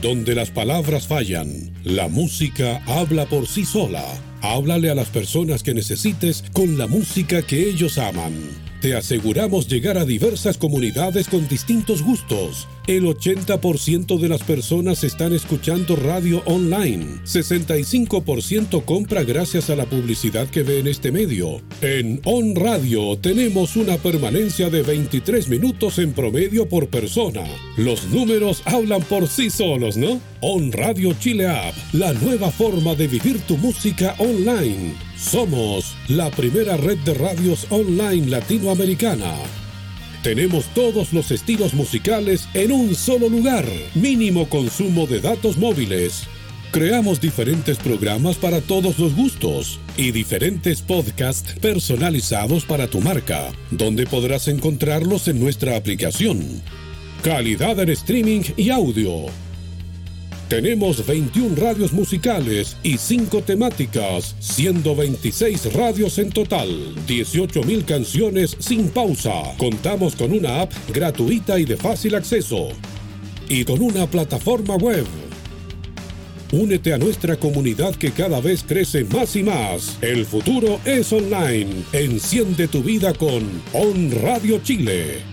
[0.00, 4.02] Donde las palabras fallan, la música habla por sí sola.
[4.40, 8.34] Háblale a las personas que necesites con la música que ellos aman.
[8.82, 12.66] Te aseguramos llegar a diversas comunidades con distintos gustos.
[12.88, 17.20] El 80% de las personas están escuchando radio online.
[17.24, 21.62] 65% compra gracias a la publicidad que ve en este medio.
[21.80, 27.44] En On Radio tenemos una permanencia de 23 minutos en promedio por persona.
[27.76, 30.20] Los números hablan por sí solos, ¿no?
[30.40, 35.11] On Radio Chile App, la nueva forma de vivir tu música online.
[35.22, 39.36] Somos la primera red de radios online latinoamericana.
[40.22, 43.64] Tenemos todos los estilos musicales en un solo lugar.
[43.94, 46.24] Mínimo consumo de datos móviles.
[46.72, 54.06] Creamos diferentes programas para todos los gustos y diferentes podcasts personalizados para tu marca, donde
[54.06, 56.62] podrás encontrarlos en nuestra aplicación.
[57.22, 59.26] Calidad en streaming y audio
[60.52, 68.90] tenemos 21 radios musicales y 5 temáticas, siendo 26 radios en total, 18.000 canciones sin
[68.90, 69.32] pausa.
[69.56, 72.68] Contamos con una app gratuita y de fácil acceso.
[73.48, 75.06] Y con una plataforma web.
[76.52, 79.96] Únete a nuestra comunidad que cada vez crece más y más.
[80.02, 81.82] El futuro es online.
[81.94, 83.42] Enciende tu vida con
[83.72, 85.31] On Radio Chile.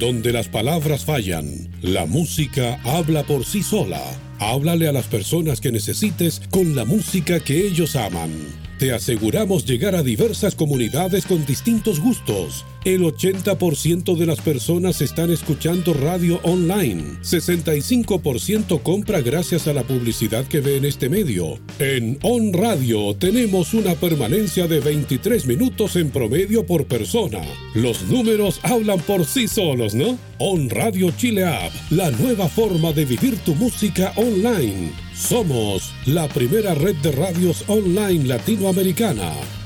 [0.00, 4.00] Donde las palabras fallan, la música habla por sí sola.
[4.38, 8.30] Háblale a las personas que necesites con la música que ellos aman.
[8.78, 12.64] Te aseguramos llegar a diversas comunidades con distintos gustos.
[12.84, 17.18] El 80% de las personas están escuchando radio online.
[17.20, 21.58] 65% compra gracias a la publicidad que ve en este medio.
[21.78, 27.42] En On Radio tenemos una permanencia de 23 minutos en promedio por persona.
[27.74, 30.18] Los números hablan por sí solos, ¿no?
[30.38, 34.90] On Radio Chile App, la nueva forma de vivir tu música online.
[35.14, 39.59] Somos la primera red de radios online latinoamericana.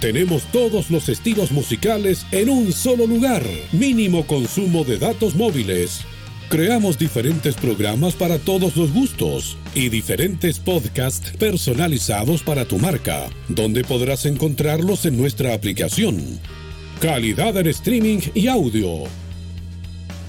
[0.00, 3.44] Tenemos todos los estilos musicales en un solo lugar.
[3.70, 6.06] Mínimo consumo de datos móviles.
[6.48, 13.84] Creamos diferentes programas para todos los gustos y diferentes podcasts personalizados para tu marca, donde
[13.84, 16.40] podrás encontrarlos en nuestra aplicación.
[16.98, 19.04] Calidad en streaming y audio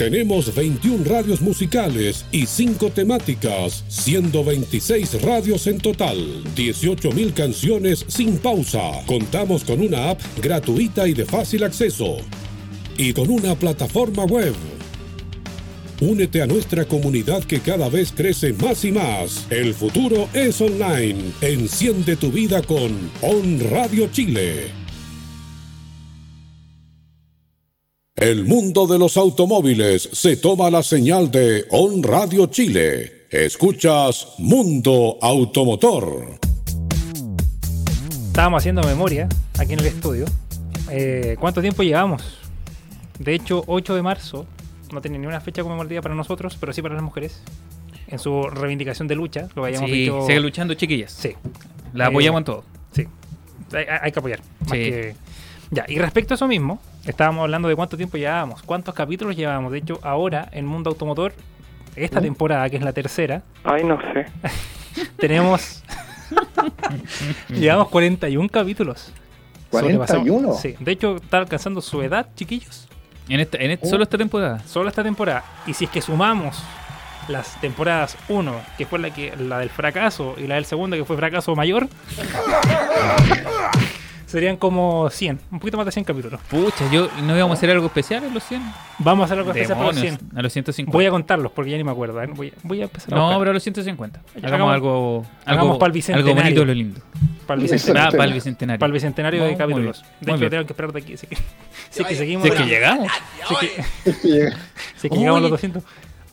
[0.02, 8.40] tenemos 21 radios musicales y 5 temáticas, siendo 26 radios en total, 18.000 canciones sin
[8.40, 8.82] pausa.
[9.06, 12.18] Contamos con una app gratuita y de fácil acceso.
[12.98, 14.56] Y con una plataforma web.
[16.00, 19.46] Únete a nuestra comunidad que cada vez crece más y más.
[19.52, 21.32] El futuro es online.
[21.42, 22.92] Enciende tu vida con
[23.22, 24.81] On Radio Chile.
[28.16, 33.26] El mundo de los automóviles se toma la señal de On Radio Chile.
[33.32, 36.38] Escuchas Mundo Automotor.
[38.28, 40.26] Estábamos haciendo memoria aquí en el estudio.
[40.90, 42.38] Eh, ¿Cuánto tiempo llevamos?
[43.18, 44.46] De hecho, 8 de marzo,
[44.92, 47.42] no tiene ni una fecha conmemorativa para nosotros, pero sí para las mujeres.
[48.08, 50.26] En su reivindicación de lucha, lo habíamos Sí, dicho.
[50.28, 51.14] sigue luchando, chiquillas.
[51.14, 51.32] Sí,
[51.94, 52.64] La Eh, apoyamos en todo.
[52.92, 53.06] sí.
[53.74, 54.42] Hay, hay que apoyar.
[54.60, 54.78] más Sí.
[54.78, 55.16] que-
[55.72, 59.72] Ya, y respecto a eso mismo, estábamos hablando de cuánto tiempo llevábamos, cuántos capítulos llevábamos.
[59.72, 61.34] De hecho, ahora en Mundo Automotor,
[61.96, 64.26] esta temporada, que es la tercera, Ay, no sé.
[65.18, 65.84] tenemos.
[67.50, 69.12] llevamos 41 capítulos.
[69.72, 70.56] Sobrepasamos- ¿41?
[70.60, 72.88] Sí, de hecho, está alcanzando su edad, chiquillos.
[73.30, 73.90] En esta, en esta- Oh.
[73.90, 74.60] Solo esta temporada.
[74.66, 75.44] Solo esta temporada.
[75.66, 76.62] Y si es que sumamos
[77.30, 81.06] las temporadas 1, que fue la que la del fracaso, y la del segundo, que
[81.06, 81.88] fue fracaso mayor,
[84.32, 86.40] serían como 100, un poquito más de 100 capítulos.
[86.50, 88.62] Pucha, yo no íbamos a hacer algo especial en los 100.
[89.00, 90.38] Vamos a hacer algo especial para los Demonios, 100.
[90.40, 90.92] a los 150.
[90.98, 92.22] Voy a contarlos porque ya ni me acuerdo.
[92.22, 92.28] ¿eh?
[92.34, 93.40] Voy, a, voy a empezar a No, buscar.
[93.40, 94.20] pero a los 150.
[94.20, 96.32] Ya, Hagamos, hagamos- algo, hagamos algo, pa'l bicentenario.
[96.32, 97.00] algo bonito de lo lindo.
[97.48, 98.80] para el bicentenario, Ah, para el bicentenario.
[98.80, 100.04] para el bicentenario No, de capítulos.
[100.22, 101.14] De hecho, tengo que esperar de aquí.
[101.14, 101.36] Así que,
[101.98, 103.12] es que seguimos, Si es que llegamos.
[103.44, 103.56] si
[104.06, 105.50] es que, llegamos a los Oye.
[105.50, 105.84] 200.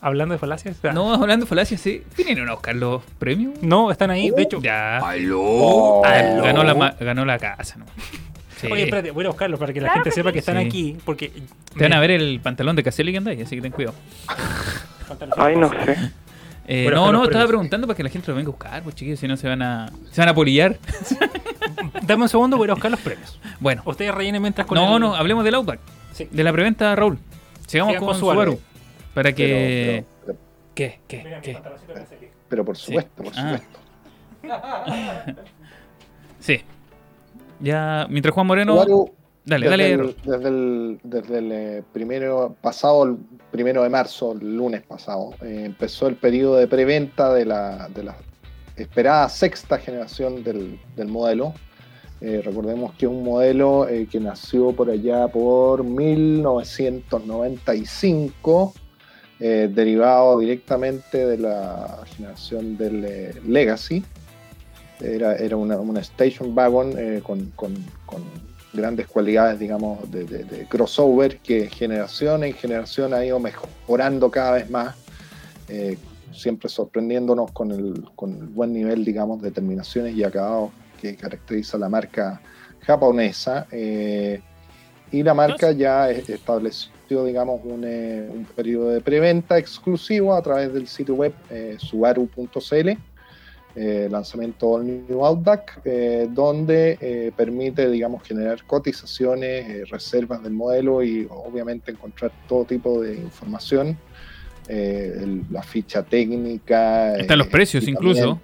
[0.01, 0.77] Hablando de falacias.
[0.81, 2.03] sea, No, hablando de falacias, sí.
[2.17, 3.53] ¿Vinieron a buscar los premios?
[3.61, 4.29] no, están ahí.
[4.31, 4.99] De hecho, Ya.
[5.33, 6.43] Oh, Ah, no.
[6.43, 7.85] ganó, la, ganó la casa, ¿no?
[8.57, 8.67] Sí.
[8.71, 10.65] Oye, espérate, voy a buscarlos para que la Claro gente que sepa que están Sí.
[10.67, 10.97] aquí.
[11.05, 11.31] Porque
[11.77, 13.95] Te van a ver el pantalón de Caselli que andáis, así que ten cuidado.
[15.37, 15.97] Ay, no sé.
[16.67, 18.95] Eh, Bueno, no, no, estaba preguntando para que la gente lo venga a buscar, pues
[18.95, 20.77] chiquillos, si no se van a, se van a polillar.
[22.03, 23.39] Dame un segundo, voy a buscar los premios.
[23.59, 25.79] Bueno, Ustedes rellenen mientras con no, el- no, hablemos del Outback,
[26.13, 26.27] Sí.
[26.29, 27.17] de la preventa, Raúl.
[27.65, 28.51] Sigamos Sigan con, con Subaru.
[28.51, 28.61] Subaru.
[29.13, 30.03] Para que.
[30.25, 30.37] Pero, pero-
[30.75, 30.99] ¿Qué?
[31.07, 31.39] ¿Qué?
[31.41, 31.57] ¿Qué?
[32.47, 33.59] pero por supuesto, por Ah.
[33.59, 33.79] supuesto.
[36.39, 36.61] Sí.
[37.59, 38.75] Ya, mientras Juan Moreno.
[39.45, 39.91] Dale, desde dale.
[39.93, 43.17] el, desde el, desde el, eh, primero pasado, el
[43.51, 48.03] primero de marzo, el lunes pasado, eh, empezó el periodo de preventa de la, de
[48.03, 48.15] la
[48.75, 51.53] esperada sexta generación del, del modelo.
[52.21, 58.73] Eh, recordemos que es un modelo eh, que nació por allá por 1995,
[59.39, 64.03] eh, derivado directamente de la generación del eh, Legacy.
[65.01, 68.23] Era, era una, una station wagon eh, con, con- con
[68.73, 74.51] grandes cualidades, digamos, de, de- de crossover que generación en generación ha ido mejorando cada
[74.53, 74.95] vez más,
[75.69, 75.97] eh,
[76.33, 80.71] siempre sorprendiéndonos con el, con el buen nivel, digamos, de terminaciones y acabados
[81.01, 82.41] que caracteriza la marca
[82.81, 83.65] japonesa.
[85.11, 86.29] y la marca ya es-
[87.17, 92.89] digamos, un, eh, un periodo de preventa exclusivo a través del sitio web eh, subaru.cl
[93.75, 95.81] eh, lanzamiento All New Outback,
[96.29, 103.95] donde permite, digamos, generar cotizaciones, reservas del modelo y obviamente encontrar todo tipo de información,
[104.67, 108.39] el- la ficha técnica, Están los precios incluso.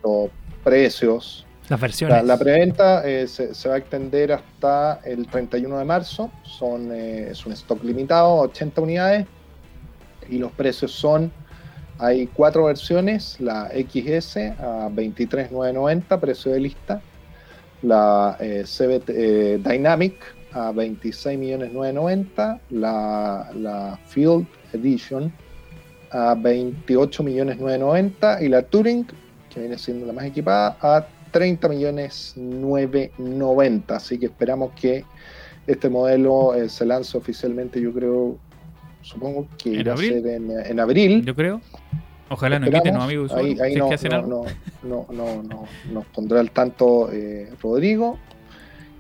[0.63, 1.45] precios.
[1.70, 2.24] Las versiones.
[2.24, 7.45] La, preventa eh, se, va a extender hasta el 31 de marzo, son, eh, es
[7.45, 9.26] un stock limitado, 80 unidades,
[10.30, 11.32] y los precios son
[11.97, 17.01] hay cuatro versiones, la XS a 23.990, precio de lista,
[17.82, 18.66] la eh,
[19.07, 25.32] eh, Dynamic a 26.990, la, la Field Edition
[26.11, 29.07] a 28.990 y la Touring,
[29.49, 31.07] que viene siendo la más equipada, a
[32.36, 33.92] 30.990.
[33.96, 35.04] Así que esperamos que
[35.68, 38.38] este modelo eh, se lance oficialmente, yo creo,
[39.02, 40.14] supongo que ¿En abril?
[40.22, 41.26] ser en, en abril.
[41.26, 41.62] Yo creo.
[42.30, 43.32] Ojalá no quiten, ¿no, amigos?
[43.34, 44.46] Ahí, no, no, no,
[44.84, 48.18] no, no, no- nos pondrá al tanto eh, Rodrigo.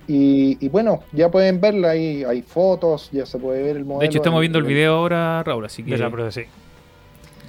[0.07, 4.01] Y, y bueno, ya pueden verla, ahí hay fotos, ya se puede ver el modelo.
[4.01, 6.41] De hecho, estamos viendo el video ahora, Raúl, así que De la prueba, sí.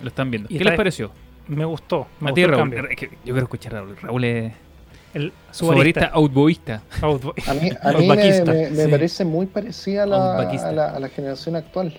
[0.03, 0.47] lo están viendo.
[0.49, 1.11] Y ¿Qué está- les pareció?
[1.49, 2.07] Me gustó.
[2.21, 2.71] Me A gustó ti, el Raúl.
[2.75, 3.97] Yo quiero escuchar a Raúl.
[4.01, 4.53] Raúl es
[5.17, 6.07] El favorita subarista.
[6.13, 6.83] outboista.
[7.03, 7.33] Outboy.
[7.47, 8.91] A mí, a mí me, me- me sí.
[8.91, 11.99] parece muy parecida a la, a la, a la generación actual.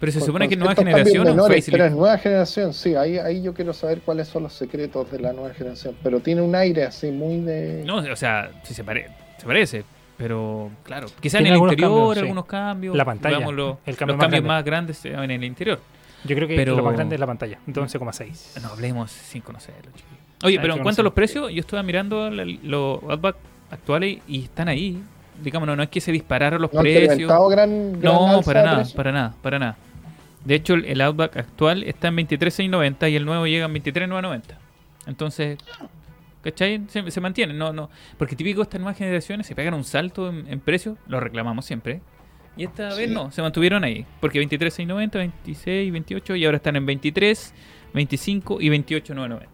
[0.00, 1.68] Pero se Con- supone que nueva generación o menores.
[1.70, 2.94] Pero es nueva generación, sí.
[2.96, 5.96] Ahí, ahí yo quiero saber cuáles son los secretos de la nueva generación.
[6.02, 7.84] Pero tiene un aire así muy de.
[7.84, 9.08] No, o sea, sí se, pare-
[9.38, 9.84] se parece.
[10.16, 12.20] Pero claro, quizá en el algunos interior cambios, sí.
[12.20, 12.96] algunos cambios.
[12.96, 14.48] La pantalla, digamos, lo- el cambio los más cambios grande.
[14.48, 15.80] más grandes en el interior.
[16.24, 18.60] Yo creo que Pero- lo más grande es la pantalla, de 11,6.
[18.62, 20.18] No hablemos sin conocerlo, chiquillos.
[20.42, 23.36] Oye, pero en cuanto a los precios, yo estuve mirando los Outback
[23.70, 25.02] actuales y están ahí.
[25.42, 27.30] Digamos, no, no es que se dispararon los No precios.
[27.50, 29.76] gran, gran No, para nada, para nada, para nada.
[30.44, 34.42] De hecho, el, el Outback actual está en 23.690 y el nuevo llega en 23.990.
[35.06, 35.58] Entonces,
[36.42, 36.82] ¿cachai?
[36.88, 37.90] Se, se mantiene, no, no.
[38.18, 42.00] Porque típico estas nuevas generaciones se pegan un salto en, en precio, lo reclamamos siempre.
[42.56, 42.98] Y esta Sí.
[43.02, 44.04] vez no, se mantuvieron ahí.
[44.20, 47.54] Porque 23.690, 26, 28 y ahora están en 23,
[47.94, 49.46] 25 y 28.990.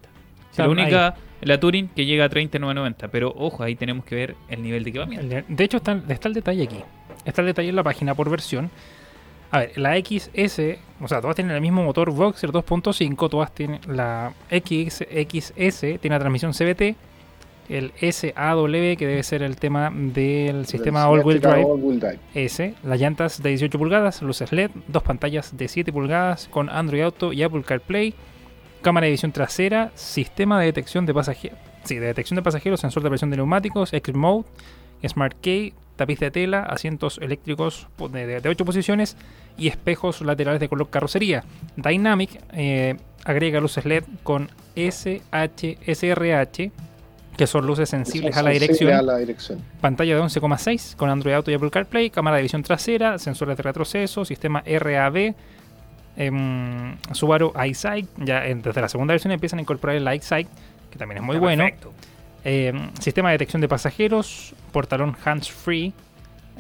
[0.57, 3.09] La única, la Touring que llega a 30.990.
[3.11, 5.43] Pero ojo, ahí tenemos que ver el nivel de equipamiento.
[5.49, 6.79] De- hecho, está, está el detalle aquí.
[7.25, 8.71] Está el detalle en la página por versión.
[9.51, 13.81] A ver, la XS, o sea, todas tienen el mismo motor Voxer 2.5, todas tienen
[13.87, 16.97] la X, XS, tiene la transmisión CVT,
[17.71, 21.41] el SAW, que debe ser el tema del sistema Drive All-Wheel
[22.01, 22.19] Drive.
[22.35, 27.03] S, las llantas de 18 pulgadas, luces LED, dos pantallas de 7 pulgadas con Android
[27.03, 28.13] Auto y Apple CarPlay,
[28.83, 33.03] cámara de visión trasera, sistema de detección de pasajeros, sí, de detección de pasajeros, sensor
[33.03, 34.45] de presión de neumáticos, X-Mode,
[35.07, 39.17] Smart Key, tapiz de tela, asientos eléctricos po- de, 8 posiciones
[39.57, 41.45] y espejos laterales de color carrocería.
[41.77, 46.71] Dynamic eh, agrega luces LED con SH, SRH,
[47.37, 48.99] que son luces sensibles Son a la sensibles dirección.
[48.99, 49.63] a la dirección.
[49.81, 53.63] Pantalla de 11,6 con Android Auto y Apple CarPlay, cámara de visión trasera, sensores de
[53.63, 55.35] retroceso, sistema RAB,
[56.19, 58.07] em, Subaru iSight.
[58.19, 60.49] Ya en- desde la segunda versión empiezan a incorporar el iSight,
[60.91, 61.65] que también es muy Está bueno.
[62.45, 65.93] Em, sistema de detección de pasajeros, portalón hands-free.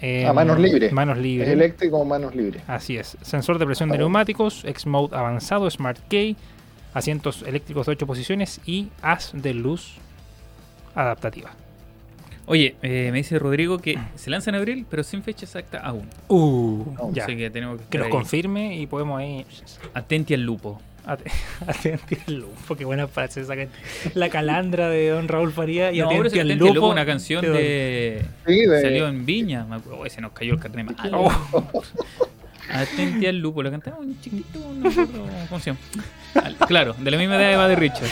[0.00, 0.92] em, Ah, manos libres.
[0.92, 1.48] Manos Es libres.
[1.48, 2.62] eléctrico o manos libres.
[2.68, 3.16] Así es.
[3.20, 6.36] Sensor de presión de neumáticos, X-Mode avanzado, Smart Key,
[6.94, 9.96] asientos eléctricos de 8 posiciones y haz de luz
[10.94, 11.50] adaptativa.
[12.48, 16.08] Oye, eh, me dice Rodrigo que se lanza en abril, pero sin fecha exacta aún.
[16.28, 17.24] Uh, Oh, ya.
[17.24, 19.44] Así que tenemos que, Que nos confirme y podemos ahí.
[19.94, 20.80] Atenti al lupo.
[21.06, 21.30] Ate-
[21.66, 23.68] Atenti al lupo, qué buena frase esa que-
[24.14, 26.74] La calandra de don Raúl Faría y no, atenti Atenti al lupo.
[26.74, 28.24] lupo, una canción de...
[28.46, 29.64] Sí, de- Salió en Viña.
[29.64, 30.02] Me acuerdo.
[30.02, 31.10] Uy, se nos cayó el carnet mal.
[31.14, 31.32] Oh,
[32.72, 33.62] Atenti al lupo.
[33.62, 35.80] La cantaba un chiquito, no recuerdo cómo se llama.
[36.34, 38.08] Al- Claro, de la misma edad de Richard.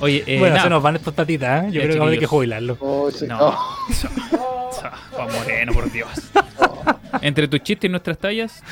[0.00, 0.64] Oye, eh, bueno, nada.
[0.64, 1.66] se nos van estas tatitas, ¿eh?
[1.68, 2.76] Yo Ya, creo que vamos a tener que jubilarlo.
[2.80, 3.26] Oh, sí.
[3.26, 3.38] No.
[3.40, 4.70] Oh,
[5.12, 6.08] Juan Moreno, por Dios.
[7.22, 8.62] Entre tus chistes y nuestras tallas,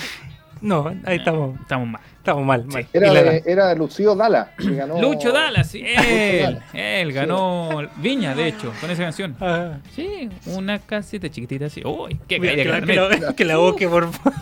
[0.60, 2.00] No, ahí estamos, Estamos mal.
[2.16, 2.64] estamos mal.
[2.64, 2.86] mal.
[2.92, 4.52] Era de, era Lucio Dala.
[4.56, 5.84] que ganó- Lucho Dallas, sí,
[6.72, 9.36] él, ganó Viña, de hecho, con esa canción.
[9.40, 11.82] Ah, Sí, una casita chiquitita así.
[11.84, 14.32] Uy, qué mira, que, la, que, la, que la busque, por favor.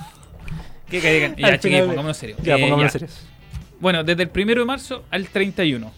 [0.88, 2.38] Qué caída Al Ya, chiquillos, pongámonos serios.
[2.42, 3.26] Ya, Eh, pongámonos serios.
[3.80, 5.90] Bueno, desde el 1 de marzo al 31.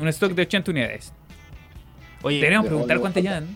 [0.00, 1.12] Un stock de 80 unidades.
[2.22, 3.46] Oye, Deberíamos de preguntar cuántas llevan.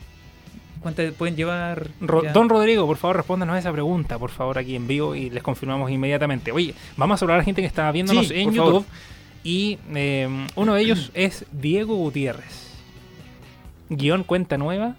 [0.80, 1.88] ¿Cuántas pueden llevar?
[2.00, 2.32] Ro- ya?
[2.32, 5.42] Don Rodrigo, por favor, respóndanos a esa pregunta, por favor, aquí en vivo y les
[5.42, 6.52] confirmamos inmediatamente.
[6.52, 8.56] Oye, vamos a saludar a la gente que está viéndonos Sí, en YouTube.
[8.66, 8.84] favor.
[9.42, 12.70] Y eh, uno de ellos es Diego Gutiérrez.
[13.88, 14.96] Guión cuenta nueva.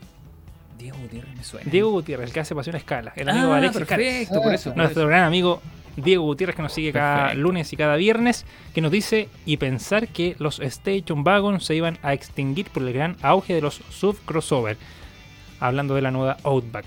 [0.80, 1.70] Diego Gutiérrez me suena.
[1.72, 3.14] Diego Gutiérrez, el que hace Pasión Escala.
[3.16, 4.08] El amigo de ah, Alexis Cárez.
[4.28, 4.70] perfecto, por eso.
[4.72, 5.08] por Nuestro eso.
[5.10, 5.62] gran amigo
[5.98, 7.42] Diego Gutiérrez que nos sigue cada Perfecto.
[7.42, 11.98] lunes y cada viernes, que nos dice y pensar que los Station Wagon se iban
[12.04, 14.78] a extinguir por el gran auge de los sub crossover,
[15.60, 16.86] hablando de la nueva Outback.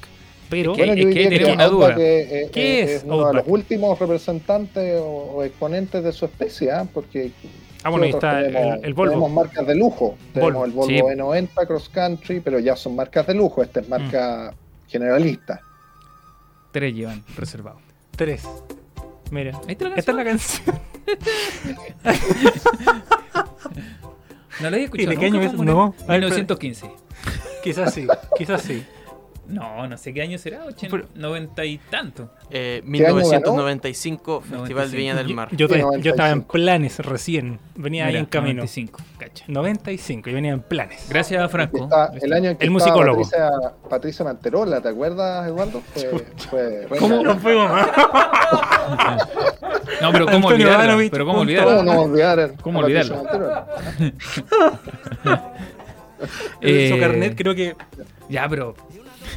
[0.50, 1.90] Pero Es que- es que una duda.
[1.98, 3.44] es- ¿Qué es es uno de Outback?
[3.46, 6.86] los últimos representantes o, o exponentes de su especie, ¿ah?
[6.92, 7.30] porque
[7.84, 8.78] ah, bueno, ahí ¿qué otros está tenemos?
[8.78, 9.10] el, el Volvo.
[9.12, 10.16] Tenemos marcas de lujo.
[10.32, 11.16] Tenemos Volvo, el Volvo sí.
[11.16, 13.62] E90 Cross Country, pero ya son marcas de lujo.
[13.62, 14.90] Esta es marca Mm.
[14.90, 15.60] generalista.
[16.72, 17.78] Tres llevan reservado.
[18.16, 18.42] Tres.
[19.30, 20.80] Mira, Ahí está la esta es la canción.
[24.60, 25.12] No la había escuchado.
[25.12, 25.52] ¿Y de qué año es?
[25.52, 25.94] No.
[26.00, 26.90] en 1915.
[27.62, 28.84] quizás sí, quizás sí.
[29.48, 32.30] No, no sé qué año será, 80, Pero- 90 y tanto.
[32.50, 34.90] Eh, ¿Qué año 1995, Festival 95.
[34.90, 35.48] de Viña del Mar.
[35.52, 36.52] yo todavía- Sí, yo estaba en 95.
[36.52, 37.58] planes recién.
[37.74, 38.54] Venía ahí Mira, en camino.
[38.62, 39.44] 95, cacha.
[39.48, 41.06] 95, yo venía en planes.
[41.08, 41.84] Gracias a Franco.
[41.84, 43.22] Está- el año en que El musicólogo.
[43.22, 43.50] Patricia,
[43.88, 45.80] Patricia Manterola, ¿te acuerdas, Eduardo?
[46.50, 47.70] Fue, ¿Cómo nos fuimos?
[50.00, 50.96] No, pero ¿cómo olvidarla?
[51.10, 51.54] Pero ¿cómo punto.
[51.62, 51.82] ¿Cómo olvidarla?
[51.82, 52.86] no olvidar ¿Cómo
[56.60, 57.76] Eh, carnet, creo que
[58.28, 58.74] Ya, pero.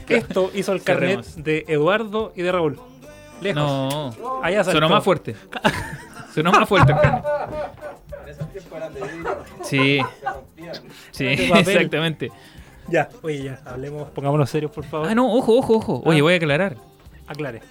[0.09, 1.43] Esto hizo el carnet Cerremos.
[1.43, 2.79] de Eduardo y de Raúl.
[3.41, 3.61] Lejos.
[3.63, 4.39] No.
[4.43, 4.77] Allá saltó.
[4.79, 5.35] Sonó más fuerte.
[6.33, 7.23] Sonó más fuerte el carnet.
[9.63, 9.99] Sí.
[11.11, 11.67] Sí, papel.
[11.75, 12.31] exactamente.
[12.87, 15.07] Ya, oye, ya, hablemos, pongámonos serios, por favor.
[15.09, 16.01] Ah, no, ojo, ojo, ojo.
[16.05, 16.23] Oye, Ah.
[16.23, 16.75] voy a aclarar.
[17.27, 17.61] Aclare.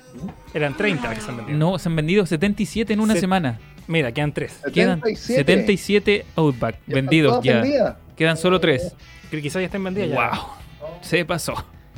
[0.55, 1.59] Eran 30 las que se han vendido.
[1.59, 3.59] No, se han vendido 77 en una Se- semana.
[3.87, 4.61] Mira, quedan 3.
[4.73, 5.35] Quedan 77.
[5.45, 7.55] 77 Outback Ya están vendidos ya.
[7.61, 7.97] vendidas.
[8.17, 8.95] Quedan solo 3.
[9.31, 10.31] Quizás ya estén vendidas ya.
[10.31, 10.91] Wow.
[11.03, 11.55] Se pasó.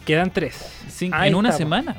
[0.07, 0.55] Quedan 3.
[0.91, 1.59] Cin- Ahí en una estamos.
[1.59, 1.97] semana.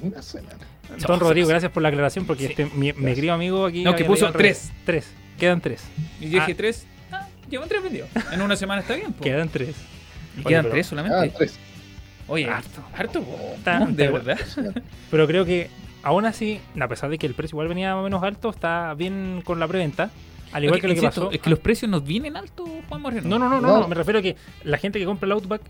[0.00, 0.58] Una semana.
[0.90, 2.50] Don No, Rodrigo, gracias por la aclaración porque Sí.
[2.50, 3.82] este, mi, mi querido amigo aquí.
[3.82, 4.70] No, que puso tres.
[4.84, 5.06] 3.
[5.38, 5.82] Quedan 3.
[6.20, 6.56] Y yo dije Ah.
[6.56, 6.86] 3.
[7.10, 8.08] Ah, llevan 3 vendidos.
[8.32, 9.12] En una semana está bien.
[9.12, 9.22] po.
[9.24, 9.70] Quedan 3.
[9.70, 11.34] Y Oye, quedan pero- 3 Ah, solamente.
[11.36, 11.58] tres.
[12.28, 12.82] Oye, Harto.
[12.96, 13.22] harto.
[13.22, 13.38] po.
[13.56, 14.38] Está- No, de verdad.
[15.10, 15.68] Pero creo que
[16.02, 18.94] aún así, a pesar de que el precio igual venía más o menos alto, está
[18.94, 20.10] bien con la preventa.
[20.52, 21.32] Al igual que lo que insisto, pasó.
[21.32, 23.28] Es que los precios nos vienen altos, Juan Moreno.
[23.28, 23.80] No, no, no, no, No.
[23.80, 25.62] no, me refiero a que la gente que compra el Outback,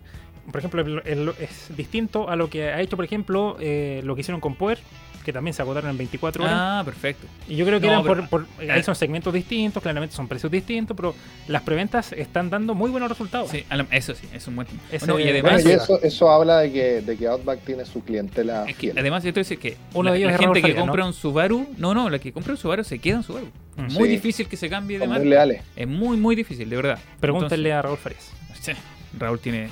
[0.51, 4.15] por ejemplo, el- el- es distinto a lo que ha hecho, por ejemplo, eh, lo
[4.15, 4.79] que hicieron con Power,
[5.25, 6.55] que también se agotaron en 24 horas.
[6.55, 7.27] Ah, perfecto.
[7.49, 10.29] Y yo creo que no, eran pero- por, por- ahí son segmentos distintos, claramente son
[10.29, 11.15] precios distintos, pero
[11.49, 13.49] las preventas están dando muy buenos resultados.
[13.49, 14.81] Sí, eso sí, es un buen tema.
[14.93, 17.87] Ese- Bueno, y además, Bueno, y eso, eso habla de que, de que Outback tiene
[17.87, 20.29] su clientela es que, además yo te voy a decir que Uno la, de ellos
[20.29, 21.07] la es gente que compra ¿no?
[21.07, 23.47] un Subaru, no, no, la que compra un Subaru se queda en Subaru.
[23.77, 23.93] Mm.
[23.95, 24.09] Muy Sí.
[24.09, 25.25] difícil que se cambie de muy marca.
[25.29, 25.63] leales.
[25.75, 26.99] Es muy, muy difícil, de verdad.
[27.19, 28.31] Pregúntenle Entonces, a Raúl Farías.
[28.61, 28.73] sí,
[29.19, 29.69] Raúl tiene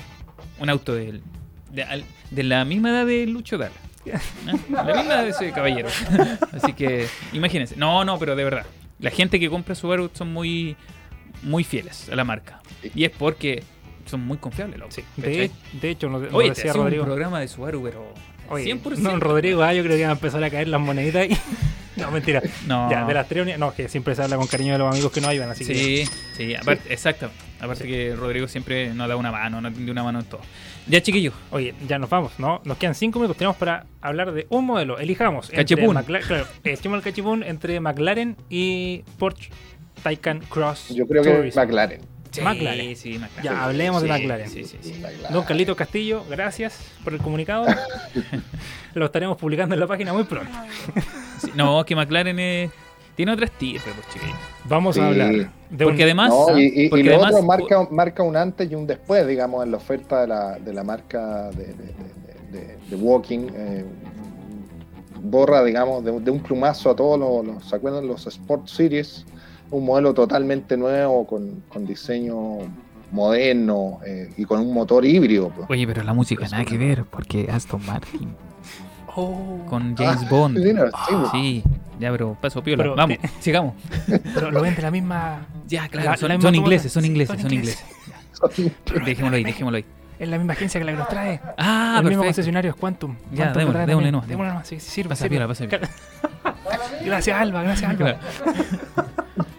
[0.59, 1.21] un auto de,
[1.71, 3.75] de, de la misma edad de Lucho Dala.
[4.05, 4.13] ¿eh?
[4.45, 5.89] La misma edad de ese caballero.
[6.51, 7.75] Así que, imagínense.
[7.77, 8.65] No, no, pero de verdad.
[8.99, 10.75] La gente que compra Subaru son muy,
[11.41, 12.61] muy fieles a la marca.
[12.95, 13.63] Y es porque
[14.05, 15.49] son muy confiables los autos, De,
[15.81, 17.05] de hecho, nos Oye, decía hace un Rodrigo.
[17.05, 18.13] programa de Subaru, pero
[18.49, 18.95] Oye, 100%.
[18.97, 21.37] Don Rodrigo, ah, yo creo que van a empezar a caer las moneditas y.
[21.99, 22.41] no, mentira.
[22.67, 22.89] No.
[22.89, 23.59] Ya, de las tres unidades.
[23.59, 25.73] No, que siempre se habla con cariño de los amigos que no ayudan, así que.
[25.75, 26.05] Sí,
[26.37, 27.29] sí, aparte, exacto.
[27.59, 30.41] Aparte que Rodrigo siempre nos da una mano, nos tiende una mano en todo.
[30.85, 31.33] Ya, chiquillos.
[31.51, 32.61] Oye, ya nos vamos, ¿no?
[32.65, 33.37] Nos quedan cinco minutos.
[33.37, 34.99] Tenemos para hablar de un modelo.
[34.99, 35.49] Elijamos.
[35.95, 39.49] Macla- Claro, elijamos el cachipún entre McLaren y Porsche
[40.03, 40.89] Taycan Cross.
[40.93, 41.55] Yo creo que Tourism.
[42.41, 42.77] McLaren.
[42.77, 42.95] McLaren.
[42.95, 43.43] Sí, McLaren.
[43.43, 44.49] Ya, hablemos de McLaren.
[44.49, 44.93] Sí, sí, sí.
[45.01, 45.33] McLaren.
[45.33, 47.65] Don Carlito Castillo, gracias por el comunicado.
[48.93, 50.51] Lo estaremos publicando en la página muy pronto.
[51.39, 52.71] Sí, No, es que McLaren es-
[53.15, 54.35] tiene otras estirpes, pues, chiquillos.
[54.65, 55.01] Vamos Sí.
[55.01, 55.31] a hablar
[55.69, 56.29] de Porque un- además.
[56.29, 59.27] No, y, y- y porque lo además- otro marca, marca un antes y un después,
[59.27, 63.47] digamos, en la oferta de la, de la marca de, de- de- de- de Walking.
[63.55, 63.85] eh,
[65.25, 68.07] borra, digamos, de, de un plumazo a todos los, los- ¿se acuerdan?
[68.07, 69.25] Los Sport Series.
[69.73, 72.59] Un modelo totalmente nuevo, con, con diseño
[73.11, 75.49] moderno eh, y con un motor híbrido.
[75.49, 75.67] pues.
[75.69, 78.35] Oye, pero la música nada que ver, porque Aston Martin
[79.15, 80.57] Oh, con James Ah, Bond.
[80.63, 81.29] sí, no, sí.
[81.31, 81.63] Sí,
[81.99, 82.83] ya, pero paso piola.
[82.83, 83.73] Pero Vamos, te- sigamos.
[84.33, 85.45] pero lo ven de la misma.
[85.67, 86.57] Ya, la- claro, la son, misma son automotora.
[86.57, 87.85] ingleses, son Sí, ingleses, son ingleses.
[89.05, 89.85] Dejémoslo ahí, dejémoslo ahí.
[90.19, 91.39] Es la misma agencia que la que nos trae.
[91.57, 92.23] Ah, el mismo perfecto.
[92.25, 93.15] concesionario es Quantum.
[93.31, 95.29] Ya, Quantum démosle, démosle nomás, Démosle nomás, sí, sí, sirve, Pasa sirve.
[95.37, 95.89] piola, pasa piola.
[97.05, 98.17] Gracias, Alba, gracias, Alba.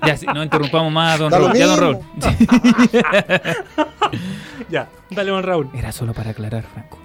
[0.07, 1.53] Ya, sí, no interrumpamos más, don Raúl.
[1.55, 1.99] Ya, don Raúl.
[4.71, 5.71] Ya, dale, don Raúl.
[5.75, 6.99] Era solo para aclarar, Franco.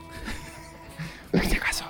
[1.44, 1.86] Si acaso.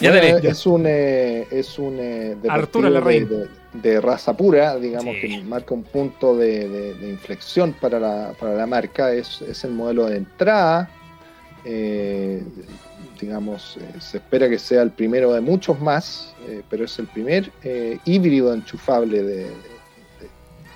[0.00, 0.38] Ya dale.
[0.48, 3.28] Es un, eh, es un eh, Arturo de, Larraín.
[3.28, 5.28] de- de raza pura, digamos, Sí.
[5.28, 9.12] que marca un punto de, de- de inflexión para la, para la marca.
[9.12, 10.88] Es, es el modelo de entrada.
[11.64, 12.42] eh,
[13.20, 17.06] digamos, eh, se espera que sea el primero de muchos más, eh, pero es el
[17.08, 19.50] primer eh, híbrido enchufable de-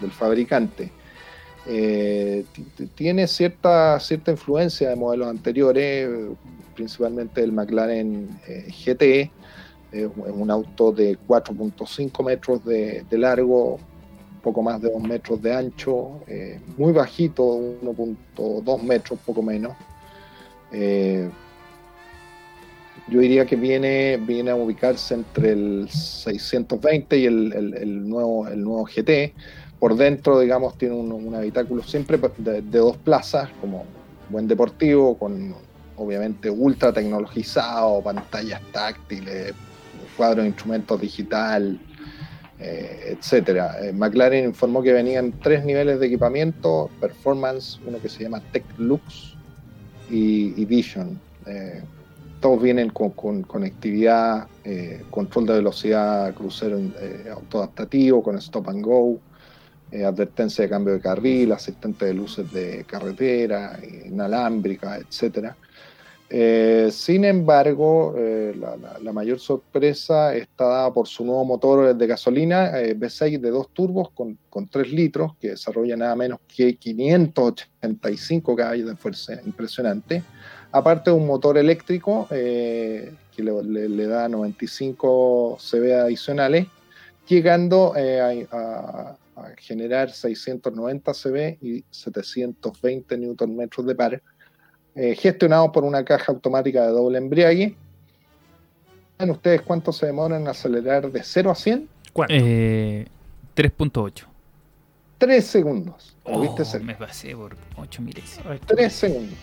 [0.03, 0.91] del fabricante.
[1.67, 6.29] Eh, ti- ti- tiene cierta, cierta influencia de modelos anteriores, eh,
[6.75, 9.31] principalmente el McLaren eh, GT,
[9.93, 13.79] es un- auto de 4.5 metros de, largo,
[14.43, 19.77] poco más de 2 metros de ancho, eh, muy bajito, 1.2 metros, poco menos.
[20.73, 21.29] Eh,
[23.09, 28.63] yo diría que viene, viene a ubicarse entre el 620 y el- el nuevo, el
[28.63, 29.35] nuevo GT.
[29.83, 33.85] Por dentro, digamos, tiene un, habitáculo siempre de, dos plazas, como
[34.29, 35.57] buen deportivo, con
[35.97, 39.53] obviamente ultra tecnologizado, pantallas táctiles,
[40.17, 41.81] cuadro de instrumentos digital,
[42.61, 43.85] eh, etcétera.
[43.85, 48.65] Eh, McLaren informó que venían tres niveles de equipamiento, performance, uno que se llama Tech
[48.79, 49.35] Lux
[50.09, 51.19] y, y Vision.
[51.45, 51.83] Eh,
[52.39, 56.79] todos vienen con, con conectividad, eh, control de velocidad crucero
[57.35, 59.19] autoadaptativo, con stop and go,
[59.93, 65.57] eh, advertencia de cambio de carril, asistente de luces de carretera, inalámbrica, etcétera.
[66.35, 68.57] Eh, sin embargo, eh,
[69.03, 73.69] la, mayor sorpresa está dada por su nuevo motor de gasolina eh, V6 de dos
[73.75, 80.23] turbos con, con 3 litros, que desarrolla nada menos que 585 caballos de fuerza, impresionante.
[80.73, 86.67] Aparte de un motor eléctrico eh, que le, da 95 CV adicionales,
[87.29, 94.23] llegando eh, a- a generar 690 CV y 720 Nm de par
[94.95, 97.75] eh, gestionado por una caja automática de doble embriague.
[99.19, 101.89] ¿Saben ustedes cuánto se demoran en acelerar de 0 a 100?
[102.13, 102.35] ¿Cuánto?
[102.37, 103.07] Eh,
[103.57, 104.25] 3.8.
[105.19, 106.17] 3 segundos.
[106.27, 106.87] ¿Lo Oh, viste cerca?
[106.87, 108.61] me pasé por 8 milésimas.
[108.67, 109.39] 3 segundos.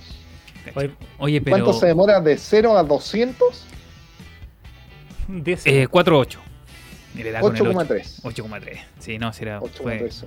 [1.20, 1.56] Oye, pero.
[1.58, 3.66] ¿Cuánto se demora de 0 a 200?
[5.30, 6.38] 10 Eh, 4.8.
[7.16, 7.72] Y le da con el 8.
[7.88, 8.22] 8,3.
[8.24, 8.78] 8,3.
[9.00, 9.60] Sí, no, será.
[9.60, 10.12] 8,3 Fue...
[10.12, 10.24] segundos.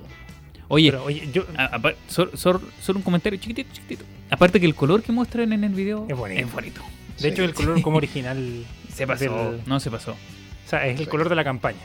[0.68, 1.45] Oye, Pero, oye, yo.
[1.59, 2.61] a- sor- solo
[2.97, 4.05] un comentario chiquitito, chiquitito.
[4.30, 6.41] Aparte que el color que muestran en el video Es bonito.
[6.41, 6.80] Es bonito.
[7.20, 8.64] De hecho, el color como original.
[8.95, 9.24] Se pasó.
[9.53, 10.12] del- No se pasó.
[10.12, 11.11] O sea, es el Sí.
[11.11, 11.78] color de la campaña.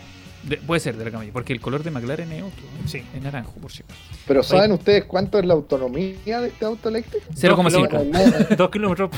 [0.44, 2.64] De- puede ser de la camilla, porque el color de McLaren es otro.
[2.64, 2.88] ¿eh?
[2.88, 3.04] Sí.
[3.14, 3.94] Es naranjo, por cierto.
[4.26, 7.26] Pero ¿saben ustedes cuánto es la autonomía de este auto eléctrico?
[7.34, 8.02] 0,5.
[8.02, 9.10] En modo- 2 kilómetros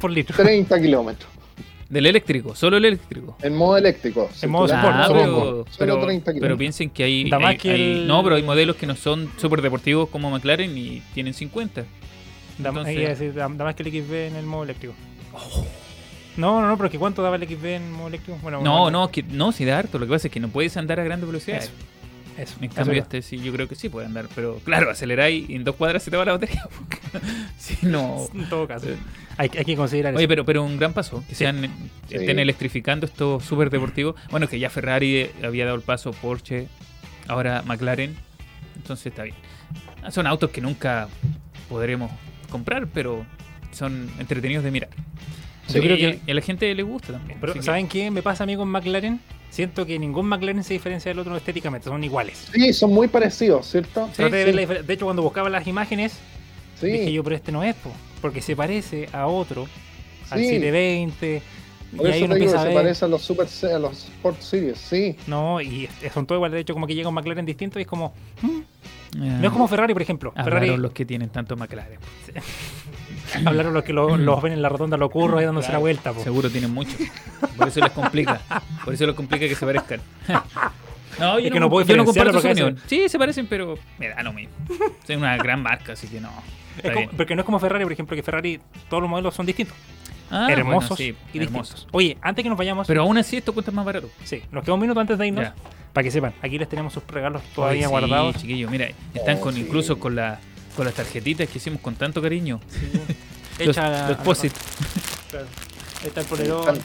[0.00, 0.34] por litro.
[0.42, 1.30] 30 kilómetros.
[1.88, 3.36] Del eléctrico, solo el eléctrico.
[3.42, 4.28] En modo eléctrico.
[4.42, 8.36] En modo circulando sport, pero, 30 pero piensen que hay, que hay- el- no, pero
[8.36, 11.84] hay modelos que no son súper deportivos como McLaren y tienen 50.
[12.58, 14.64] Da, Entonces- ahí iba a decir, da- da más que el XB en el modo
[14.64, 14.94] eléctrico.
[16.36, 18.38] No, no, no, porque ¿cuánto daba el XB en modo eléctrico?
[18.42, 19.98] Bueno, No, bueno, no, que, no, si da harto.
[19.98, 21.64] Lo que pasa es que no puedes andar a grandes velocidades.
[21.64, 21.72] Eso.
[22.38, 22.56] Eso.
[22.60, 24.26] En cambio, este sí, yo creo que sí puede andar.
[24.34, 26.62] Pero claro, aceleráis y en dos cuadras se te va la batería.
[27.58, 28.26] si no.
[28.32, 28.88] En todo caso.
[28.88, 28.96] Eh,
[29.36, 30.28] Hay, hay que considerar Oye, eso.
[30.28, 31.20] pero, pero un gran paso.
[31.28, 31.38] Que Sí.
[31.44, 31.62] sean,
[32.08, 32.14] Sí.
[32.16, 34.14] estén electrificando esto súper deportivo.
[34.30, 36.68] Bueno, que ya Ferrari eh, había dado el paso, Porsche,
[37.26, 38.14] ahora McLaren.
[38.76, 39.34] Entonces está bien.
[40.10, 41.08] Son autos que nunca
[41.68, 42.10] podremos
[42.50, 43.26] comprar, pero
[43.72, 44.90] son entretenidos de mirar.
[45.68, 47.38] Yo Y- creo que- y a la gente le gusta también.
[47.40, 49.20] Pero, así que- ¿saben qué me pasa a mí con McLaren?
[49.50, 52.48] Siento que ningún McLaren se diferencia del otro estéticamente, son iguales.
[52.52, 54.06] Sí, son muy parecidos, ¿cierto?
[54.08, 56.12] Sí, Traté de, ver de hecho, cuando buscaba las imágenes,
[56.80, 56.86] Sí.
[56.86, 57.90] dije yo, pero este no es, po,
[58.20, 59.66] porque se parece a otro,
[60.30, 60.48] al Sí.
[60.48, 61.42] 720.
[61.96, 62.76] Por y ahí uno te digo que a se ver.
[62.76, 65.16] parece a los Super a los Sport Series, sí.
[65.26, 66.54] No, y son todos iguales.
[66.56, 68.12] De hecho, como que llega un McLaren distinto y es como.
[68.42, 68.60] mm,
[69.14, 70.32] Ah, No es como Ferrari, por ejemplo.
[70.36, 71.98] hablaron Ferrari los que tienen tanto McLaren.
[73.44, 76.12] hablaron los que lo- los ven en la rotonda, lo curro ahí dándose la vuelta.
[76.12, 76.22] po.
[76.22, 76.96] Seguro tienen mucho.
[77.56, 78.40] Por eso les complica.
[78.84, 80.00] Por eso les complica que se parezcan.
[81.18, 82.78] No, yo Es que no no, puedo yo no comparto su opinión.
[82.86, 84.54] Sí, se parecen, pero me da lo mismo.
[85.08, 86.30] Es una gran marca, así que no.
[86.94, 89.74] Como- porque no es como Ferrari, por ejemplo, que Ferrari todos los modelos son distintos.
[90.30, 91.74] Ah, hermosos bueno, sí, y hermosos.
[91.74, 91.88] distintos.
[91.90, 94.08] Oye, antes que nos vayamos, Pero aún así esto cuesta más barato.
[94.22, 95.44] sí, nos queda un minuto antes de irnos.
[95.46, 95.54] Ya.
[95.92, 98.36] Para que sepan, aquí les tenemos sus regalos todavía guardados.
[98.36, 99.62] Chiquillos, mira, están Oh, con sí.
[99.62, 100.38] incluso con la
[100.78, 102.60] con las tarjetitas que hicimos con tanto cariño.
[103.58, 104.52] Los, Echa la- los posit.
[105.28, 105.46] Claro.
[106.00, 106.80] Ahí está el polerón.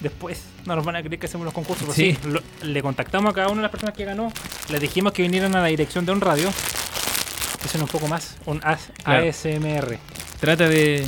[0.00, 1.84] Después no nos van a creer que hacemos los concursos.
[1.84, 2.18] pero Sí.
[2.20, 4.32] sí, lo- le contactamos a cada una de las personas que ganó.
[4.70, 6.48] Les dijimos que vinieran a la dirección de un radio.
[6.48, 8.36] Eso es un poco más.
[8.46, 9.28] Un AS Claro.
[9.28, 9.98] ASMR.
[10.40, 11.06] Trata de,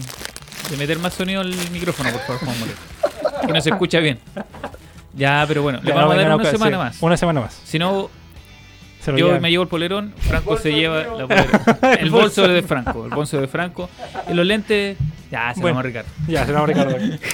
[0.71, 2.79] de meter más sonido al micrófono, por favor, Juan Moreno.
[3.47, 4.19] Que no se escucha bien.
[5.15, 6.97] Ya, pero bueno, le vamos a dar una semana sí, más.
[7.01, 7.59] Una semana más.
[7.65, 8.11] Si no,
[9.05, 9.43] Se lo yo llevan.
[9.43, 11.97] me llevo el polerón, Franco se lleva la.
[12.01, 13.91] El bolso de Franco, el bolso de Franco.
[14.31, 14.97] Y los lentes,
[15.31, 15.75] ya, se Bueno.
[15.77, 16.11] vamos a Ricardo.
[16.27, 17.19] Ya, se lo vamos a Ricardo.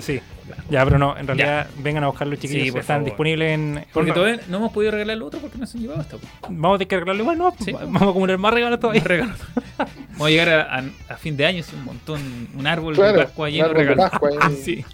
[0.00, 0.20] Sí.
[0.68, 2.64] Ya, pero no, en realidad vengan a buscar los chiquillos.
[2.64, 3.04] Sí, por están favor.
[3.06, 3.84] disponibles en.
[3.94, 6.16] Porque todavía no hemos podido regalar el otro porque no se han llevado hasta.
[6.50, 7.54] Vamos a tener que arreglarlo igual, ¿no?
[7.64, 7.72] Sí.
[7.72, 9.02] Vamos a acumular más regalos todavía.
[9.02, 9.32] Regalo.
[9.78, 10.84] Vamos a llegar a, a-
[11.14, 13.74] a fin de año, sí, un montón, un árbol Claro, de Pascua un lleno de
[13.74, 14.10] regalos.
[14.10, 14.56] Pascua ahí.
[14.62, 14.84] sí.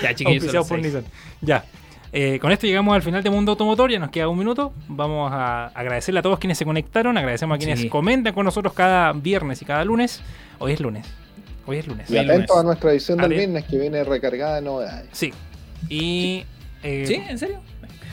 [0.00, 0.78] Ya, chiquillos, son por.
[0.78, 1.04] Nissan.
[1.42, 1.64] Ya.
[2.12, 4.72] Eh, con esto llegamos al final de Mundo Automotor, ya nos queda un minuto.
[4.88, 7.88] Vamos a agradecerle a todos quienes se conectaron, agradecemos a quienes Sí.
[7.88, 10.20] comentan con nosotros cada viernes y cada lunes.
[10.58, 11.06] Hoy es lunes.
[11.66, 12.10] Hoy es lunes.
[12.10, 12.60] Y Bien, atentos lunes.
[12.60, 15.08] a nuestra edición del viernes que viene recargada de novedades.
[15.12, 15.32] Sí.
[15.88, 16.44] Y.
[16.82, 17.14] eh, ¿Sí?
[17.14, 17.60] ¿En serio?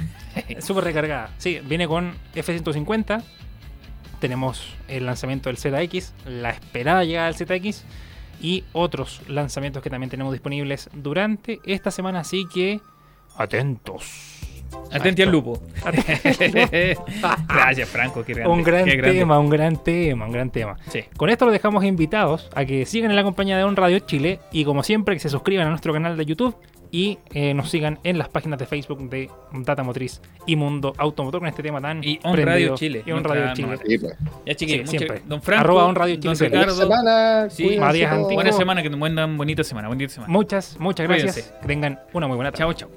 [0.60, 1.32] Súper recargada.
[1.40, 3.24] Sí, viene con F-150.
[4.20, 7.84] Tenemos el lanzamiento del ZX, la esperada llegada del ZX
[8.42, 12.20] y otros lanzamientos que también tenemos disponibles durante esta semana.
[12.22, 12.80] Así que,
[13.38, 14.24] atentos.
[14.92, 15.62] Atenti al lupo.
[17.48, 18.24] Gracias, Franco.
[18.24, 18.54] Qué grande.
[18.54, 19.20] Un gran qué grande.
[19.20, 20.78] tema, un gran tema, un gran tema.
[20.90, 21.04] Sí.
[21.16, 24.40] Con esto los dejamos invitados a que sigan en la compañía de On Radio Chile
[24.52, 26.56] y como siempre que se suscriban a nuestro canal de YouTube
[26.90, 31.42] y eh, nos sigan en las páginas de Facebook de Data Motriz y Mundo Automotor
[31.42, 32.46] con este tema tan Y On prendido.
[32.46, 33.78] Radio Chile, Y On Radio Chile.
[33.86, 34.14] Sí, pues.
[34.46, 34.90] Ya, chiquillos.
[34.90, 35.22] Sí, siempre.
[35.26, 35.62] Don Franco.
[35.66, 36.50] Arroba On Radio Don Chile.
[36.50, 36.82] Buena Ricardo.
[36.82, 37.50] semana.
[37.50, 37.78] Sí.
[38.34, 39.90] Buena semana, que tengan bonita semana.
[39.90, 40.32] Bonita semana.
[40.32, 41.34] Muchas, muchas gracias.
[41.34, 41.60] Cuídense.
[41.62, 42.64] Que tengan una muy buena tarde.
[42.64, 42.97] Chao, chao.